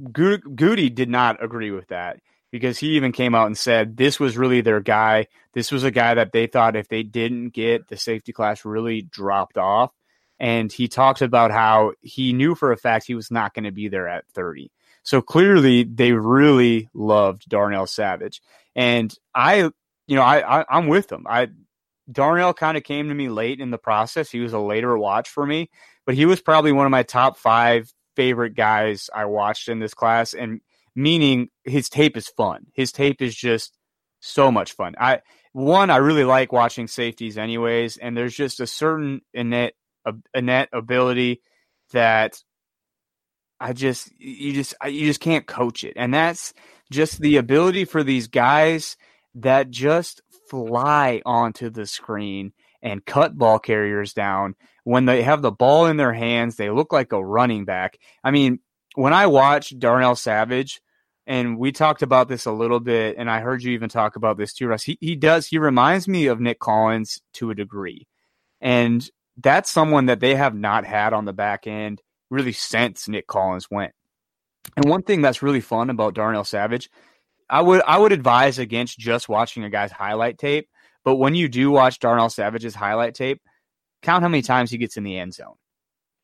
[0.02, 2.20] Gutey did not agree with that
[2.52, 5.28] because he even came out and said this was really their guy.
[5.54, 9.02] This was a guy that they thought if they didn't get the safety class really
[9.02, 9.92] dropped off.
[10.40, 13.72] And he talked about how he knew for a fact he was not going to
[13.72, 14.72] be there at 30.
[15.04, 18.42] So clearly they really loved Darnell Savage.
[18.76, 19.70] And I,
[20.08, 21.26] you know, I, I am with them.
[21.28, 21.50] I
[22.12, 24.32] Darnell kind of came to me late in the process.
[24.32, 25.70] He was a later watch for me,
[26.06, 29.94] but he was probably one of my top five favorite guys I watched in this
[29.94, 30.34] class.
[30.34, 30.62] And
[30.96, 32.66] meaning his tape is fun.
[32.74, 33.78] His tape is just
[34.20, 34.96] so much fun.
[35.00, 35.22] I
[35.54, 39.74] one I really like watching safeties anyways, and there's just a certain innate
[40.34, 41.42] innate ability
[41.92, 42.42] that
[43.60, 46.54] I just you just you just can't coach it, and that's
[46.92, 48.98] just the ability for these guys
[49.36, 55.52] that just fly onto the screen and cut ball carriers down when they have the
[55.52, 56.56] ball in their hands.
[56.56, 58.00] They look like a running back.
[58.24, 58.60] I mean,
[58.96, 60.82] when I watch Darnell Savage,
[61.28, 64.38] and we talked about this a little bit, and I heard you even talk about
[64.38, 64.84] this too, Ross.
[64.84, 65.48] He he does.
[65.48, 68.08] He reminds me of Nick Collins to a degree,
[68.62, 73.28] and that's someone that they have not had on the back end really since Nick
[73.28, 73.94] Collins went.
[74.76, 76.90] And one thing that's really fun about Darnell Savage,
[77.50, 80.70] I would I would advise against just watching a guy's highlight tape.
[81.04, 83.42] But when you do watch Darnell Savage's highlight tape,
[84.02, 85.56] count how many times he gets in the end zone.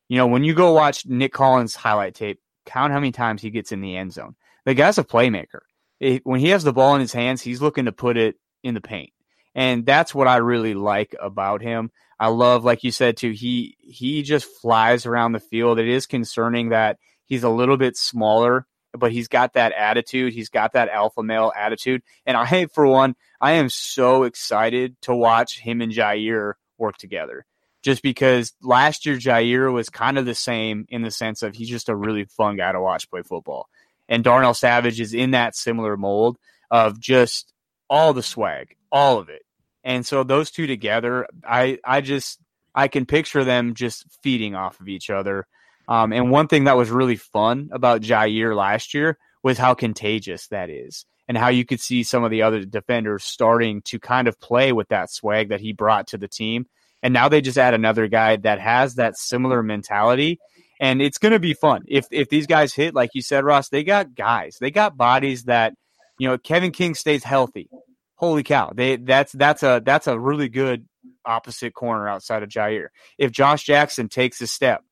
[0.08, 3.50] You know, when you go watch Nick Collins' highlight tape, count how many times he
[3.50, 4.36] gets in the end zone.
[4.66, 5.62] The guy's a playmaker.
[6.00, 8.74] It, when he has the ball in his hands, he's looking to put it in
[8.74, 9.12] the paint.
[9.56, 11.92] And that's what I really like about him.
[12.20, 15.80] I love, like you said too, he he just flies around the field.
[15.80, 20.34] It is concerning that he's a little bit smaller, but he's got that attitude.
[20.34, 22.02] He's got that alpha male attitude.
[22.26, 27.46] And I, for one, I am so excited to watch him and Jaire work together
[27.86, 31.70] just because last year Jaire was kind of the same in the sense of he's
[31.70, 33.70] just a really fun guy to watch play football.
[34.10, 36.40] And Darnell Savage is in that similar mold
[36.72, 37.54] of just
[37.88, 39.44] all the swag, all of it.
[39.86, 42.40] And so those two together, I I just
[42.74, 45.48] I can picture them just feeding off of each other.
[45.88, 50.48] Um, and one thing that was really fun about Jaire last year was how contagious
[50.48, 54.28] that is, and how you could see some of the other defenders starting to kind
[54.28, 56.66] of play with that swag that he brought to the team
[57.06, 60.40] and now they just add another guy that has that similar mentality.
[60.80, 61.84] And it's going to be fun.
[61.88, 65.44] If, if these guys hit, like you said, Ross, they got guys, they got bodies
[65.44, 65.76] that,
[66.18, 67.70] you know, Kevin King stays healthy.
[68.16, 68.72] Holy cow.
[68.74, 70.88] They, that's, that's a, that's a really good
[71.26, 72.88] opposite corner outside of Jaire.
[73.18, 74.84] If Josh Jackson takes a step,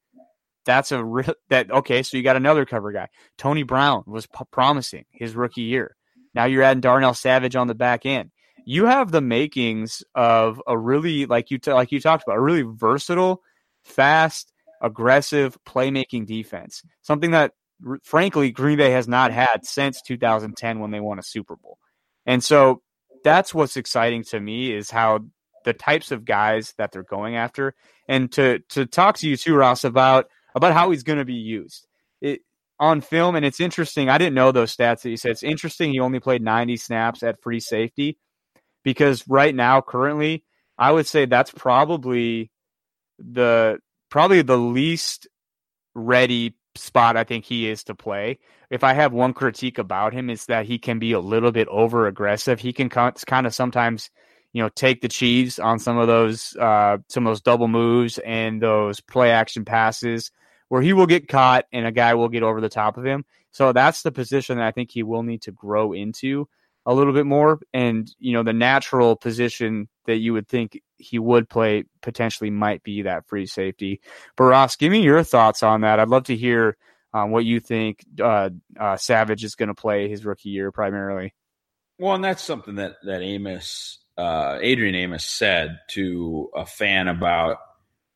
[0.65, 2.03] that's a real, that, okay.
[2.03, 3.09] So you got another cover guy.
[3.37, 5.95] Tony Brown was p- promising his rookie year.
[6.33, 8.31] Now you're adding Darnell Savage on the back end
[8.65, 12.41] you have the makings of a really like you t- like you talked about a
[12.41, 13.41] really versatile,
[13.83, 16.83] fast, aggressive playmaking defense.
[17.01, 17.53] Something that
[17.85, 21.77] r- frankly Green Bay has not had since 2010 when they won a Super Bowl.
[22.25, 22.81] And so
[23.23, 25.19] that's what's exciting to me is how
[25.65, 27.73] the types of guys that they're going after
[28.07, 31.33] and to to talk to you too Ross about about how he's going to be
[31.33, 31.87] used.
[32.21, 32.41] It,
[32.79, 34.09] on film and it's interesting.
[34.09, 35.31] I didn't know those stats that you said.
[35.31, 38.17] It's interesting he only played 90 snaps at free safety
[38.83, 40.43] because right now, currently,
[40.77, 42.51] I would say that's probably
[43.19, 45.27] the probably the least
[45.95, 48.39] ready spot I think he is to play.
[48.69, 51.67] If I have one critique about him, is that he can be a little bit
[51.67, 52.59] over aggressive.
[52.59, 54.09] He can kind of sometimes,
[54.51, 58.17] you know, take the Chiefs on some of those uh, some of those double moves
[58.19, 60.31] and those play action passes
[60.69, 63.25] where he will get caught and a guy will get over the top of him.
[63.51, 66.47] So that's the position that I think he will need to grow into
[66.85, 67.59] a little bit more.
[67.73, 72.83] And, you know, the natural position that you would think he would play potentially might
[72.83, 74.01] be that free safety.
[74.35, 75.99] But Ross, give me your thoughts on that.
[75.99, 76.77] I'd love to hear
[77.13, 78.49] um, what you think uh,
[78.79, 81.33] uh, Savage is going to play his rookie year primarily.
[81.99, 87.57] Well, and that's something that that Amos, uh, Adrian Amos, said to a fan about,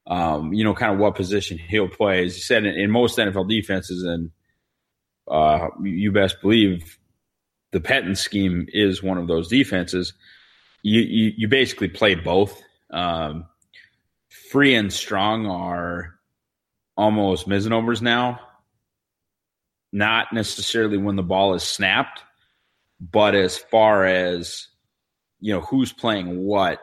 [0.07, 2.25] um, you know, kind of what position he'll play.
[2.25, 4.31] As he said, in, in most NFL defenses, and
[5.27, 6.97] uh, you best believe
[7.77, 10.13] the Pettine scheme is one of those defenses.
[10.81, 12.59] You you, you basically play both.
[12.89, 13.45] Um,
[14.49, 16.15] free and strong are
[16.95, 18.39] almost misnomers now.
[19.93, 22.23] Not necessarily when the ball is snapped,
[22.99, 24.67] but as far as
[25.39, 26.81] you know who's playing what,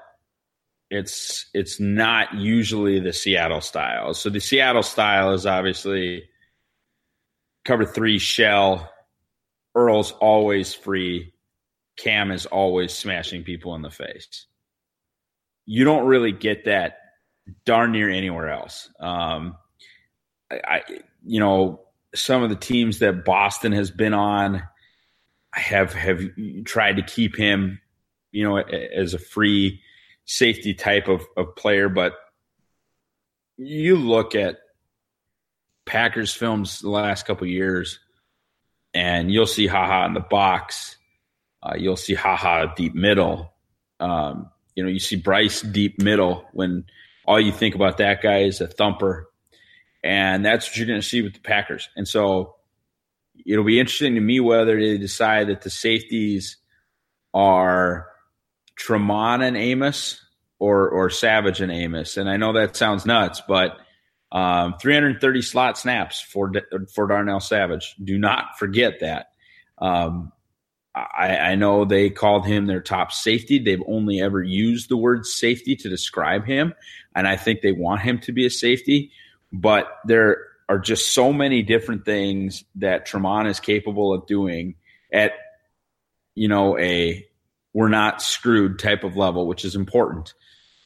[0.90, 4.14] it's it's not usually the Seattle style.
[4.14, 6.28] So the Seattle style is obviously
[7.64, 8.92] cover three shell.
[9.74, 11.32] Earl's always free.
[11.96, 14.46] Kam is always smashing people in the face.
[15.66, 16.98] You don't really get that
[17.64, 18.90] darn near anywhere else.
[19.00, 19.56] Um,
[20.50, 20.82] I, I,
[21.24, 21.80] you know,
[22.14, 24.62] some of the teams that Boston has been on
[25.52, 26.20] have have
[26.64, 27.80] tried to keep him,
[28.32, 29.80] you know, as a free
[30.24, 32.14] safety type of, of player, but
[33.56, 34.58] you look at
[35.86, 38.00] Packers films the last couple years,
[38.94, 40.96] and you'll see Ha Ha in the box.
[41.62, 43.52] Uh, you'll see Ha Ha deep middle.
[44.00, 46.84] Um, you know, you see Brice deep middle when
[47.26, 49.28] all you think about that guy is a thumper.
[50.02, 51.88] And that's what you're going to see with the Packers.
[51.96, 52.56] And so
[53.46, 56.58] it'll be interesting to me whether they decide that the safeties
[57.32, 58.08] are
[58.78, 60.20] Tramon and Amos
[60.58, 62.16] or or Savage and Amos.
[62.16, 63.78] And I know that sounds nuts, but
[64.34, 66.52] um, 330 slot snaps for
[66.92, 67.94] for Darnell Savage.
[68.02, 69.28] Do not forget that.
[69.78, 70.32] Um,
[70.94, 73.58] I, I, know they called him their top safety.
[73.58, 76.74] They've only ever used the word safety to describe him,
[77.14, 79.10] and I think they want him to be a safety.
[79.52, 84.76] But there are just so many different things that Tramon is capable of doing
[85.12, 85.32] at,
[86.34, 87.26] you know, a
[87.72, 90.34] we're not screwed type of level, which is important,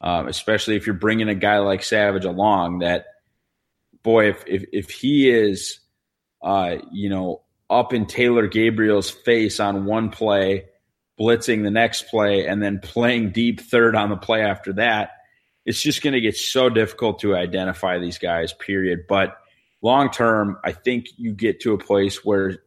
[0.01, 2.79] um, especially if you're bringing a guy like Savage along.
[2.79, 3.05] That
[4.03, 5.79] boy, if if, if he is,
[6.41, 10.65] uh, you know, up in Taylor Gabriel's face on one play,
[11.19, 15.11] blitzing the next play, and then playing deep third on the play after that,
[15.65, 19.01] it's just going to get so difficult to identify these guys, period.
[19.07, 19.37] But
[19.81, 22.59] long term, I think you get to a place where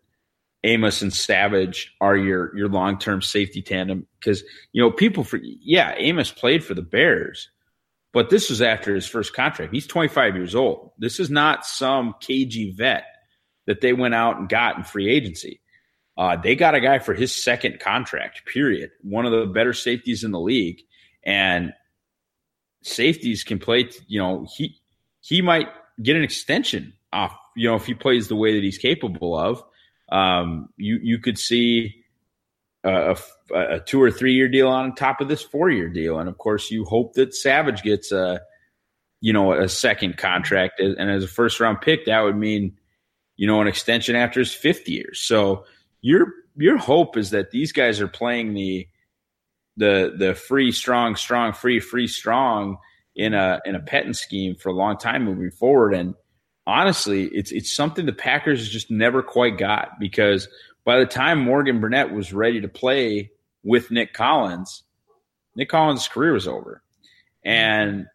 [0.64, 5.40] Amos and Savage are your your long term safety tandem because you know people for
[5.42, 7.48] yeah Amos played for the Bears,
[8.12, 9.72] but this was after his first contract.
[9.72, 10.92] He's 25 years old.
[10.98, 13.04] This is not some KG vet
[13.66, 15.60] that they went out and got in free agency.
[16.16, 18.44] Uh, they got a guy for his second contract.
[18.46, 18.90] Period.
[19.00, 20.82] One of the better safeties in the league,
[21.24, 21.72] and
[22.82, 23.88] safeties can play.
[24.08, 24.76] You know he
[25.20, 25.68] he might
[26.02, 27.34] get an extension off.
[27.56, 29.64] You know if he plays the way that he's capable of
[30.12, 32.01] um, you you could see
[32.84, 33.16] a,
[33.54, 36.38] a, two or three year deal on top of this four year deal, and of
[36.38, 38.40] course you hope that Savage gets a
[39.20, 42.76] you know a second contract, and as a first round pick, that would mean
[43.36, 45.10] you know an extension after his fifth year.
[45.14, 45.64] So
[46.00, 48.88] your your hope is that these guys are playing the
[49.76, 52.78] the the free strong strong free free strong
[53.14, 55.94] in a in a Pettine scheme for a long time moving forward.
[55.94, 56.14] And
[56.66, 60.48] honestly, it's it's something the Packers just never quite got because
[60.84, 63.30] by the time Morgan Burnett was ready to play
[63.62, 64.82] with Nick Collins,
[65.54, 66.82] Nick Collins' career was over.
[67.44, 68.06] And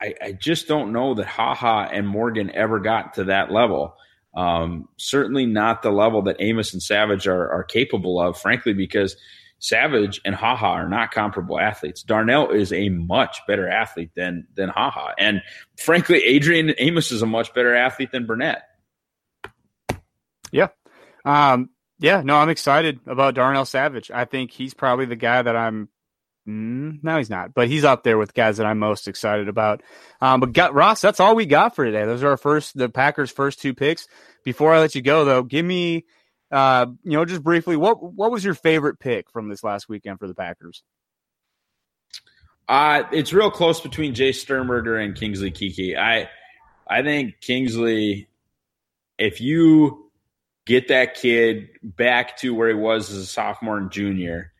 [0.00, 3.94] I, I just don't know that Ha Ha and Morgan ever got to that level.
[4.36, 9.16] Um, certainly not the level that Amos and Savage are, are capable of, frankly, because–
[9.62, 12.02] Savage and Ha Ha are not comparable athletes.
[12.02, 15.40] Darnell is a much better athlete than than Ha Ha, and
[15.78, 18.64] frankly, Adrian Amos is a much better athlete than Burnett.
[20.50, 20.68] Yeah,
[21.24, 21.70] um,
[22.02, 22.22] yeah.
[22.22, 24.10] No, I'm excited about Darnell Savage.
[24.10, 25.88] I think he's probably the guy that I'm.
[26.48, 29.82] Mm, no, he's not, but he's up there with guys that I'm most excited about.
[30.20, 32.04] Um, but got, Ross, that's all we got for today.
[32.04, 34.08] Those are our first, the Packers' first two picks.
[34.44, 36.04] Before I let you go, though, give me
[36.52, 40.18] uh, you know, just briefly, what what was your favorite pick from this last weekend
[40.18, 40.82] for the Packers?
[42.68, 45.96] Uh, it's real close between Jace Sternberger and Kingsley Keke.
[45.96, 46.28] I
[46.86, 48.28] I think Kingsley,
[49.18, 50.01] if you
[50.66, 54.52] get that kid back to where he was as a sophomore and junior,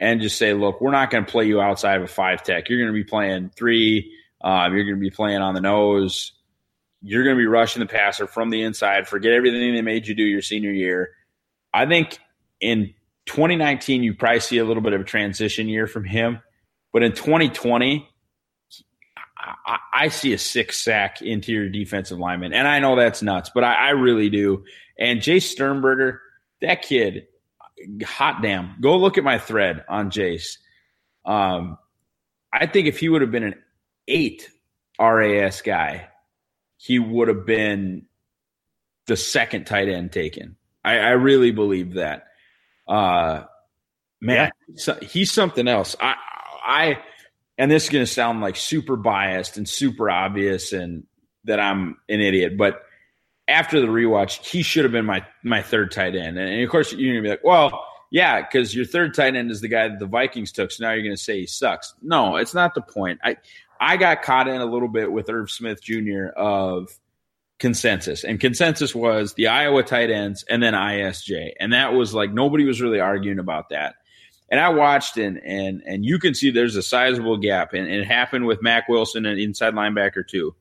[0.00, 2.68] and just say, look, we're not going to play you outside of a five tech.
[2.68, 4.12] You're going to be playing three.
[4.42, 6.32] Uh, you're going to be playing on the nose.
[7.02, 9.08] You're going to be rushing the passer from the inside.
[9.08, 11.10] Forget everything they made you do your senior year
[11.76, 12.18] I think
[12.58, 12.94] in
[13.26, 16.40] 2019, you probably see a little bit of a transition year from him.
[16.90, 18.08] But in 2020,
[19.38, 22.52] I, I see a six sack interior defensive lineman.
[22.52, 24.64] And I know that's nuts, but I, I really do.
[24.98, 26.20] And Jace Sternberger,
[26.62, 27.26] that kid,
[28.04, 28.76] hot damn.
[28.80, 30.58] Go look at my thread on Jace.
[31.24, 31.78] Um,
[32.52, 33.56] I think if he would have been an
[34.08, 34.48] eight
[34.98, 36.08] RAS guy,
[36.78, 38.06] he would have been
[39.06, 40.56] the second tight end taken.
[40.84, 42.28] I, I really believe that.
[42.88, 43.44] Uh,
[44.20, 44.94] man, yeah.
[45.02, 45.96] he's something else.
[46.00, 46.14] I,
[46.64, 46.98] I,
[47.58, 51.04] and this is going to sound like super biased and super obvious and
[51.44, 52.82] that I'm an idiot, but
[53.48, 56.38] after the rewatch, he should have been my my third tight end.
[56.38, 59.50] And, and of course, you're gonna be like, well, yeah, because your third tight end
[59.50, 60.70] is the guy that the Vikings took.
[60.70, 61.94] So now you're going to say he sucks.
[62.02, 63.20] No, it's not the point.
[63.22, 63.36] I
[63.80, 66.28] I got caught in a little bit with Irv Smith Jr.
[66.36, 66.88] of
[67.58, 72.32] consensus, and consensus was the Iowa tight ends and then ISJ, and that was like
[72.32, 73.96] nobody was really arguing about that.
[74.48, 78.00] And I watched and and and you can see there's a sizable gap, and, and
[78.00, 80.54] it happened with Mack Wilson and inside linebacker too.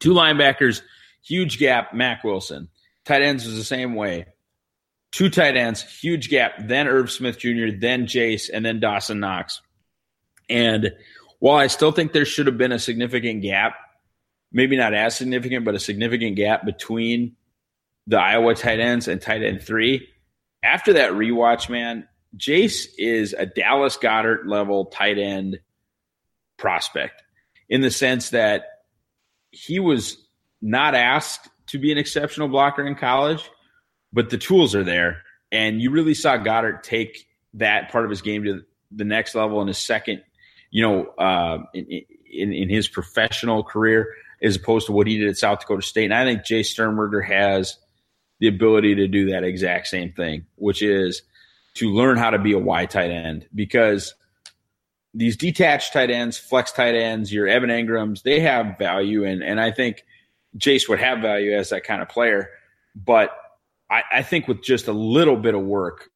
[0.00, 0.82] Two linebackers,
[1.22, 1.94] huge gap.
[1.94, 2.68] Mack Wilson,
[3.04, 4.26] tight ends was the same way
[5.14, 9.62] two tight ends, huge gap, then Irv Smith Jr., then Jace, and then Dawson Knox.
[10.50, 10.92] And
[11.38, 13.76] while I still think there should have been a significant gap,
[14.50, 17.36] maybe not as significant, but a significant gap between
[18.08, 20.08] the Iowa tight ends and tight end three,
[20.64, 25.60] after that rewatch, man, Jace is a Dallas Goedert level tight end
[26.56, 27.22] prospect
[27.68, 28.64] in the sense that
[29.50, 30.16] he was
[30.60, 33.48] not asked to be an exceptional blocker in college
[34.14, 35.22] but the tools are there.
[35.52, 39.60] And you really saw Goddard take that part of his game to the next level
[39.60, 40.22] in his second,
[40.70, 41.86] you know, uh, in,
[42.32, 44.08] in, in his professional career
[44.40, 46.04] as opposed to what he did at South Dakota State.
[46.04, 47.76] And I think Jace Sternberger has
[48.38, 51.22] the ability to do that exact same thing, which is
[51.74, 54.14] to learn how to be a Y tight end because
[55.12, 59.24] these detached tight ends, flex tight ends, your Evan Engrams, they have value.
[59.24, 60.04] And, and I think
[60.58, 62.50] Jace would have value as that kind of player.
[62.94, 63.30] But
[63.90, 66.10] I, I think with just a little bit of work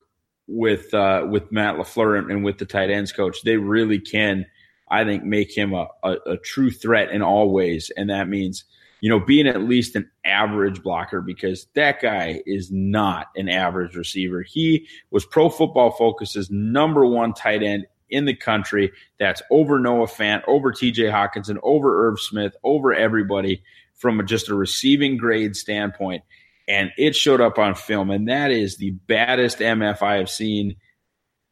[0.47, 4.47] with uh, with Matt LaFleur and, and, with the tight ends coach, they really can,
[4.91, 8.65] I think, make him a, a, a, true threat in all ways, and that means
[9.01, 13.97] you know being at least an average blocker because that guy is not an average
[13.97, 14.43] receiver.
[14.43, 18.93] He was Pro Football Focus's number one tight end in the country.
[19.19, 21.05] That's over Noah Fant, over T.J.
[21.05, 23.63] Hockenson, over Irv Smith, over everybody
[23.95, 26.23] from just a receiving grade standpoint
[26.69, 28.11] and it showed up on film.
[28.11, 30.77] And that is the baddest MF I have seen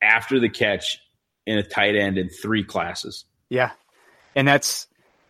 [0.03, 1.01] after the catch
[1.47, 3.25] in a tight end in three classes.
[3.49, 3.71] Yeah.
[4.35, 4.87] And that's,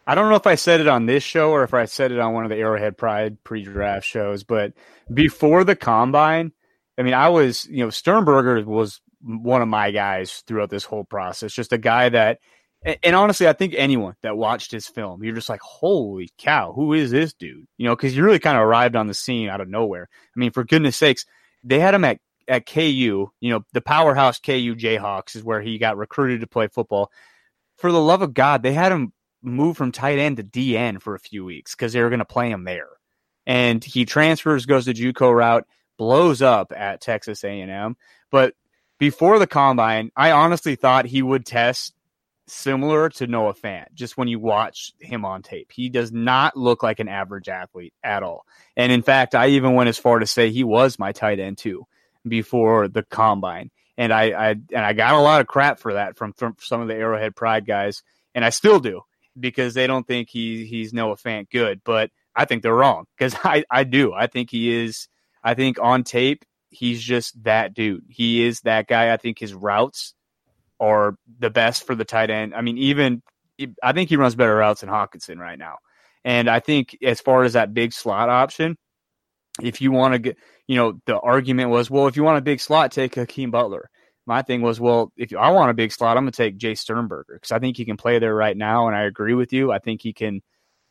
[0.06, 2.18] I don't know if I said it on this show or if I said it
[2.18, 4.72] on one of the Arrowhead Pride pre draft shows, but
[5.12, 6.52] before the combine,
[6.96, 11.04] I mean, I was, you know, Sternberger was one of my guys throughout this whole
[11.04, 11.52] process.
[11.52, 12.38] Just a guy that
[12.84, 16.72] and, and honestly, I think anyone that watched his film, you're just like, holy cow,
[16.72, 17.66] who is this dude?
[17.76, 20.08] You know, because you really kind of arrived on the scene out of nowhere.
[20.12, 21.26] I mean, for goodness sakes,
[21.64, 25.78] they had him at at KU, you know, the powerhouse KU Jayhawks is where he
[25.78, 27.10] got recruited to play football.
[27.76, 29.12] For the love of God, they had him
[29.42, 32.24] move from tight end to DN for a few weeks because they were going to
[32.24, 32.88] play him there.
[33.46, 35.66] And he transfers, goes the JUCO route,
[35.96, 37.96] blows up at Texas A&M.
[38.30, 38.54] But
[38.98, 41.94] before the combine, I honestly thought he would test
[42.48, 45.72] similar to Noah Fant, just when you watch him on tape.
[45.72, 48.46] He does not look like an average athlete at all.
[48.76, 51.58] And in fact, I even went as far to say he was my tight end
[51.58, 51.86] too
[52.26, 53.70] before the combine.
[53.98, 56.80] And I, I and I got a lot of crap for that from, from some
[56.80, 58.02] of the Arrowhead Pride guys,
[58.34, 59.02] and I still do
[59.38, 61.80] because they don't think he he's Noah Fant good.
[61.84, 64.12] But I think they're wrong because I, I do.
[64.12, 65.08] I think he is.
[65.42, 68.04] I think on tape he's just that dude.
[68.08, 69.12] He is that guy.
[69.12, 70.14] I think his routes
[70.78, 72.54] are the best for the tight end.
[72.54, 73.22] I mean, even
[73.82, 75.78] I think he runs better routes than Hockenson right now.
[76.24, 78.76] And I think as far as that big slot option,
[79.62, 82.42] if you want to get, you know, the argument was, well, if you want a
[82.42, 83.88] big slot, take Hakeem Butler.
[84.26, 86.78] My thing was, well, if I want a big slot, I'm going to take Jace
[86.78, 89.70] Sternberger because I think he can play there right now, and I agree with you.
[89.70, 90.42] I think he can,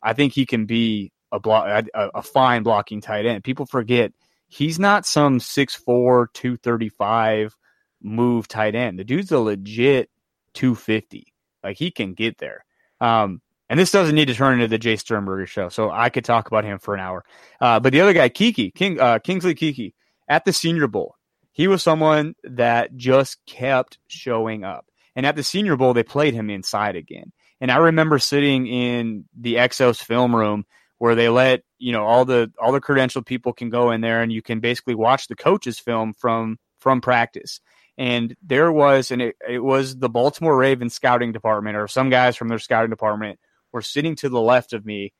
[0.02, 3.44] I think he can be a block, a, a fine blocking tight end.
[3.44, 4.12] People forget
[4.48, 7.56] he's not some 6'4", 235
[8.02, 8.98] move tight end.
[8.98, 10.10] The dude's a legit
[10.54, 11.32] 250.
[11.62, 12.64] Like he can get there.
[13.00, 16.24] Um, and this doesn't need to turn into the Jace Sternberger show, so I could
[16.24, 17.24] talk about him for an hour.
[17.60, 19.92] Uh, but the other guy, Keke King, uh, Kingsley Keke,
[20.28, 21.15] at the Senior Bowl,
[21.56, 24.84] he was someone that just kept showing up.
[25.14, 27.32] And at the Senior Bowl, they played him inside again.
[27.62, 30.66] And I remember sitting in the Exos film room
[30.98, 34.22] where they let you know all the all the credentialed people can go in there,
[34.22, 37.60] and you can basically watch the coaches film from from practice
[37.98, 42.36] and there was and it, it was the Baltimore Ravens scouting department or some guys
[42.36, 43.38] from their scouting department
[43.72, 45.12] were sitting to the left of me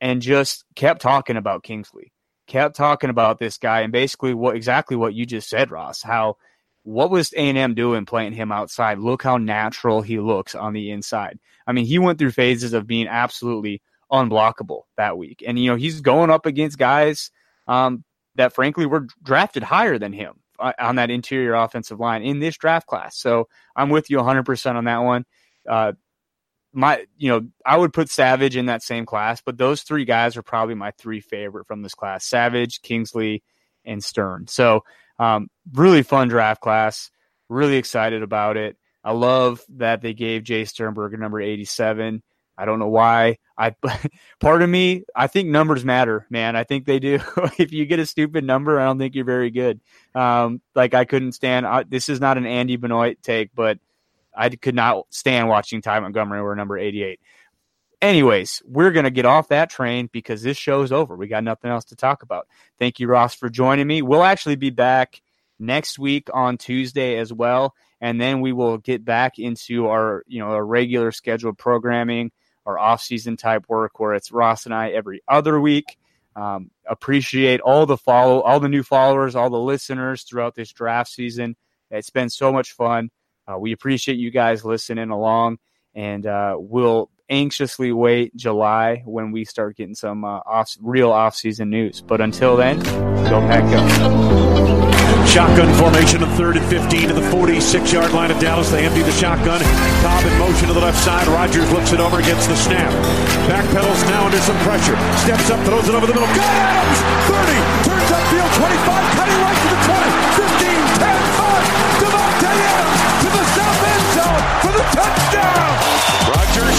[0.00, 2.12] and just kept talking about Kingsley,
[2.46, 6.02] kept talking about this guy and basically what exactly what you just said, Ross.
[6.02, 6.36] How
[6.84, 8.98] what was A and M doing playing him outside?
[8.98, 11.38] Look how natural he looks on the inside.
[11.66, 15.76] I mean, he went through phases of being absolutely unblockable that week, and you know
[15.76, 17.30] he's going up against guys
[17.68, 22.40] um, that frankly were drafted higher than him uh, on that interior offensive line in
[22.40, 23.16] this draft class.
[23.16, 25.24] So I'm with you 100% on that one.
[25.68, 25.92] Uh,
[26.72, 30.36] my, you know, I would put Savage in that same class, but those three guys
[30.36, 33.42] are probably my three favorite from this class: Savage, Kingsley,
[33.84, 34.46] and Stern.
[34.48, 34.84] So
[35.18, 37.10] Um, really fun draft class.
[37.48, 38.76] Really excited about it.
[39.04, 42.22] I love that they gave Jace Sternberger number 87.
[42.56, 43.38] I don't know why.
[43.56, 43.74] I
[44.40, 46.56] part of me, I think numbers matter, man.
[46.56, 47.18] I think they do.
[47.58, 49.80] if you get a stupid number, I don't think you're very good.
[50.14, 51.66] Um, like I couldn't stand.
[51.66, 53.78] I, this is not an Andy Benoit take, but
[54.34, 57.20] I could not stand watching Ty Montgomery wear number 88.
[58.00, 61.14] Anyways, we're going to get off that train because this show's over.
[61.14, 62.48] We got nothing else to talk about.
[62.78, 64.02] Thank you, Ross, for joining me.
[64.02, 65.22] We'll actually be back
[65.60, 67.74] next week on Tuesday as well.
[68.00, 72.32] And then we will get back into our, you know, our regular scheduled programming,
[72.66, 75.96] our off-season type work where it's Ross and I every other week.
[76.34, 81.10] Um, appreciate all the follow, all the new followers, all the listeners throughout this draft
[81.10, 81.56] season.
[81.90, 83.10] It's been so much fun.
[83.50, 85.58] Uh, we appreciate you guys listening along,
[85.94, 91.34] and uh, we'll anxiously wait July when we start getting some uh, off real off
[91.34, 92.02] season news.
[92.02, 94.52] But until then, go pack go.
[95.26, 98.70] Shotgun formation of third and 15 to the 46 yard line of Dallas.
[98.70, 99.60] They empty the shotgun.
[100.02, 101.26] Cobb in motion to the left side.
[101.28, 102.90] Rodgers looks it over, gets the snap.
[103.48, 104.96] Backpedals now under some pressure.
[105.24, 106.28] Steps up, throws it over the middle.
[106.36, 107.00] Got Adams!
[107.32, 109.81] 30, turns upfield, 25, cutting right to the
[114.90, 115.70] Touchdown!
[116.26, 116.78] Rodgers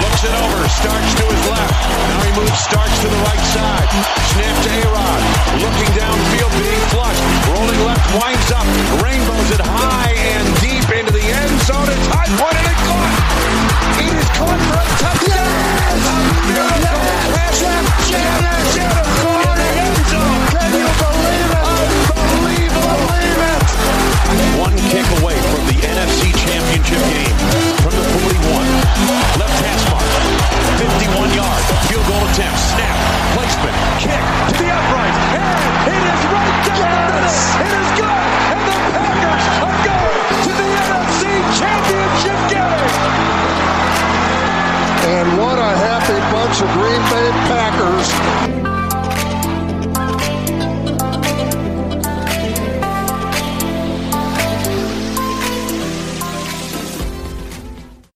[0.00, 0.60] looks it over.
[0.68, 1.76] Starts to his left.
[2.08, 3.88] Now he moves Starts to the right side.
[4.32, 5.22] Snap to A-Rod.
[5.60, 7.22] Looking downfield, being flushed.
[7.52, 8.66] Rolling left, winds up.
[9.04, 11.88] Rainbows it high and deep into the end zone.
[11.88, 13.14] It's high pointed and caught.
[14.00, 15.44] It is caught for a touchdown.
[15.44, 16.08] Yes!
[16.08, 16.16] A
[16.48, 17.34] miracle yes!
[17.36, 17.60] pass.
[17.60, 17.84] Yes!
[18.10, 18.14] Yes!
[18.14, 18.48] Yes!
[18.48, 18.48] Yes!
[18.48, 18.48] Yes!
[18.48, 18.76] Yes!
[18.76, 18.76] Yes!
[18.76, 19.14] Yes!
[20.52, 21.53] Can you believe it?
[24.58, 27.36] one kick away from the NFC Championship game.
[27.82, 28.66] From the 41.
[29.38, 30.10] Left hash mark,
[30.78, 32.96] 51 yard field goal attempt, snap,
[33.34, 34.22] placement, kick.
[34.50, 37.56] To the upright, and it is right down yes.
[37.56, 37.83] the middle.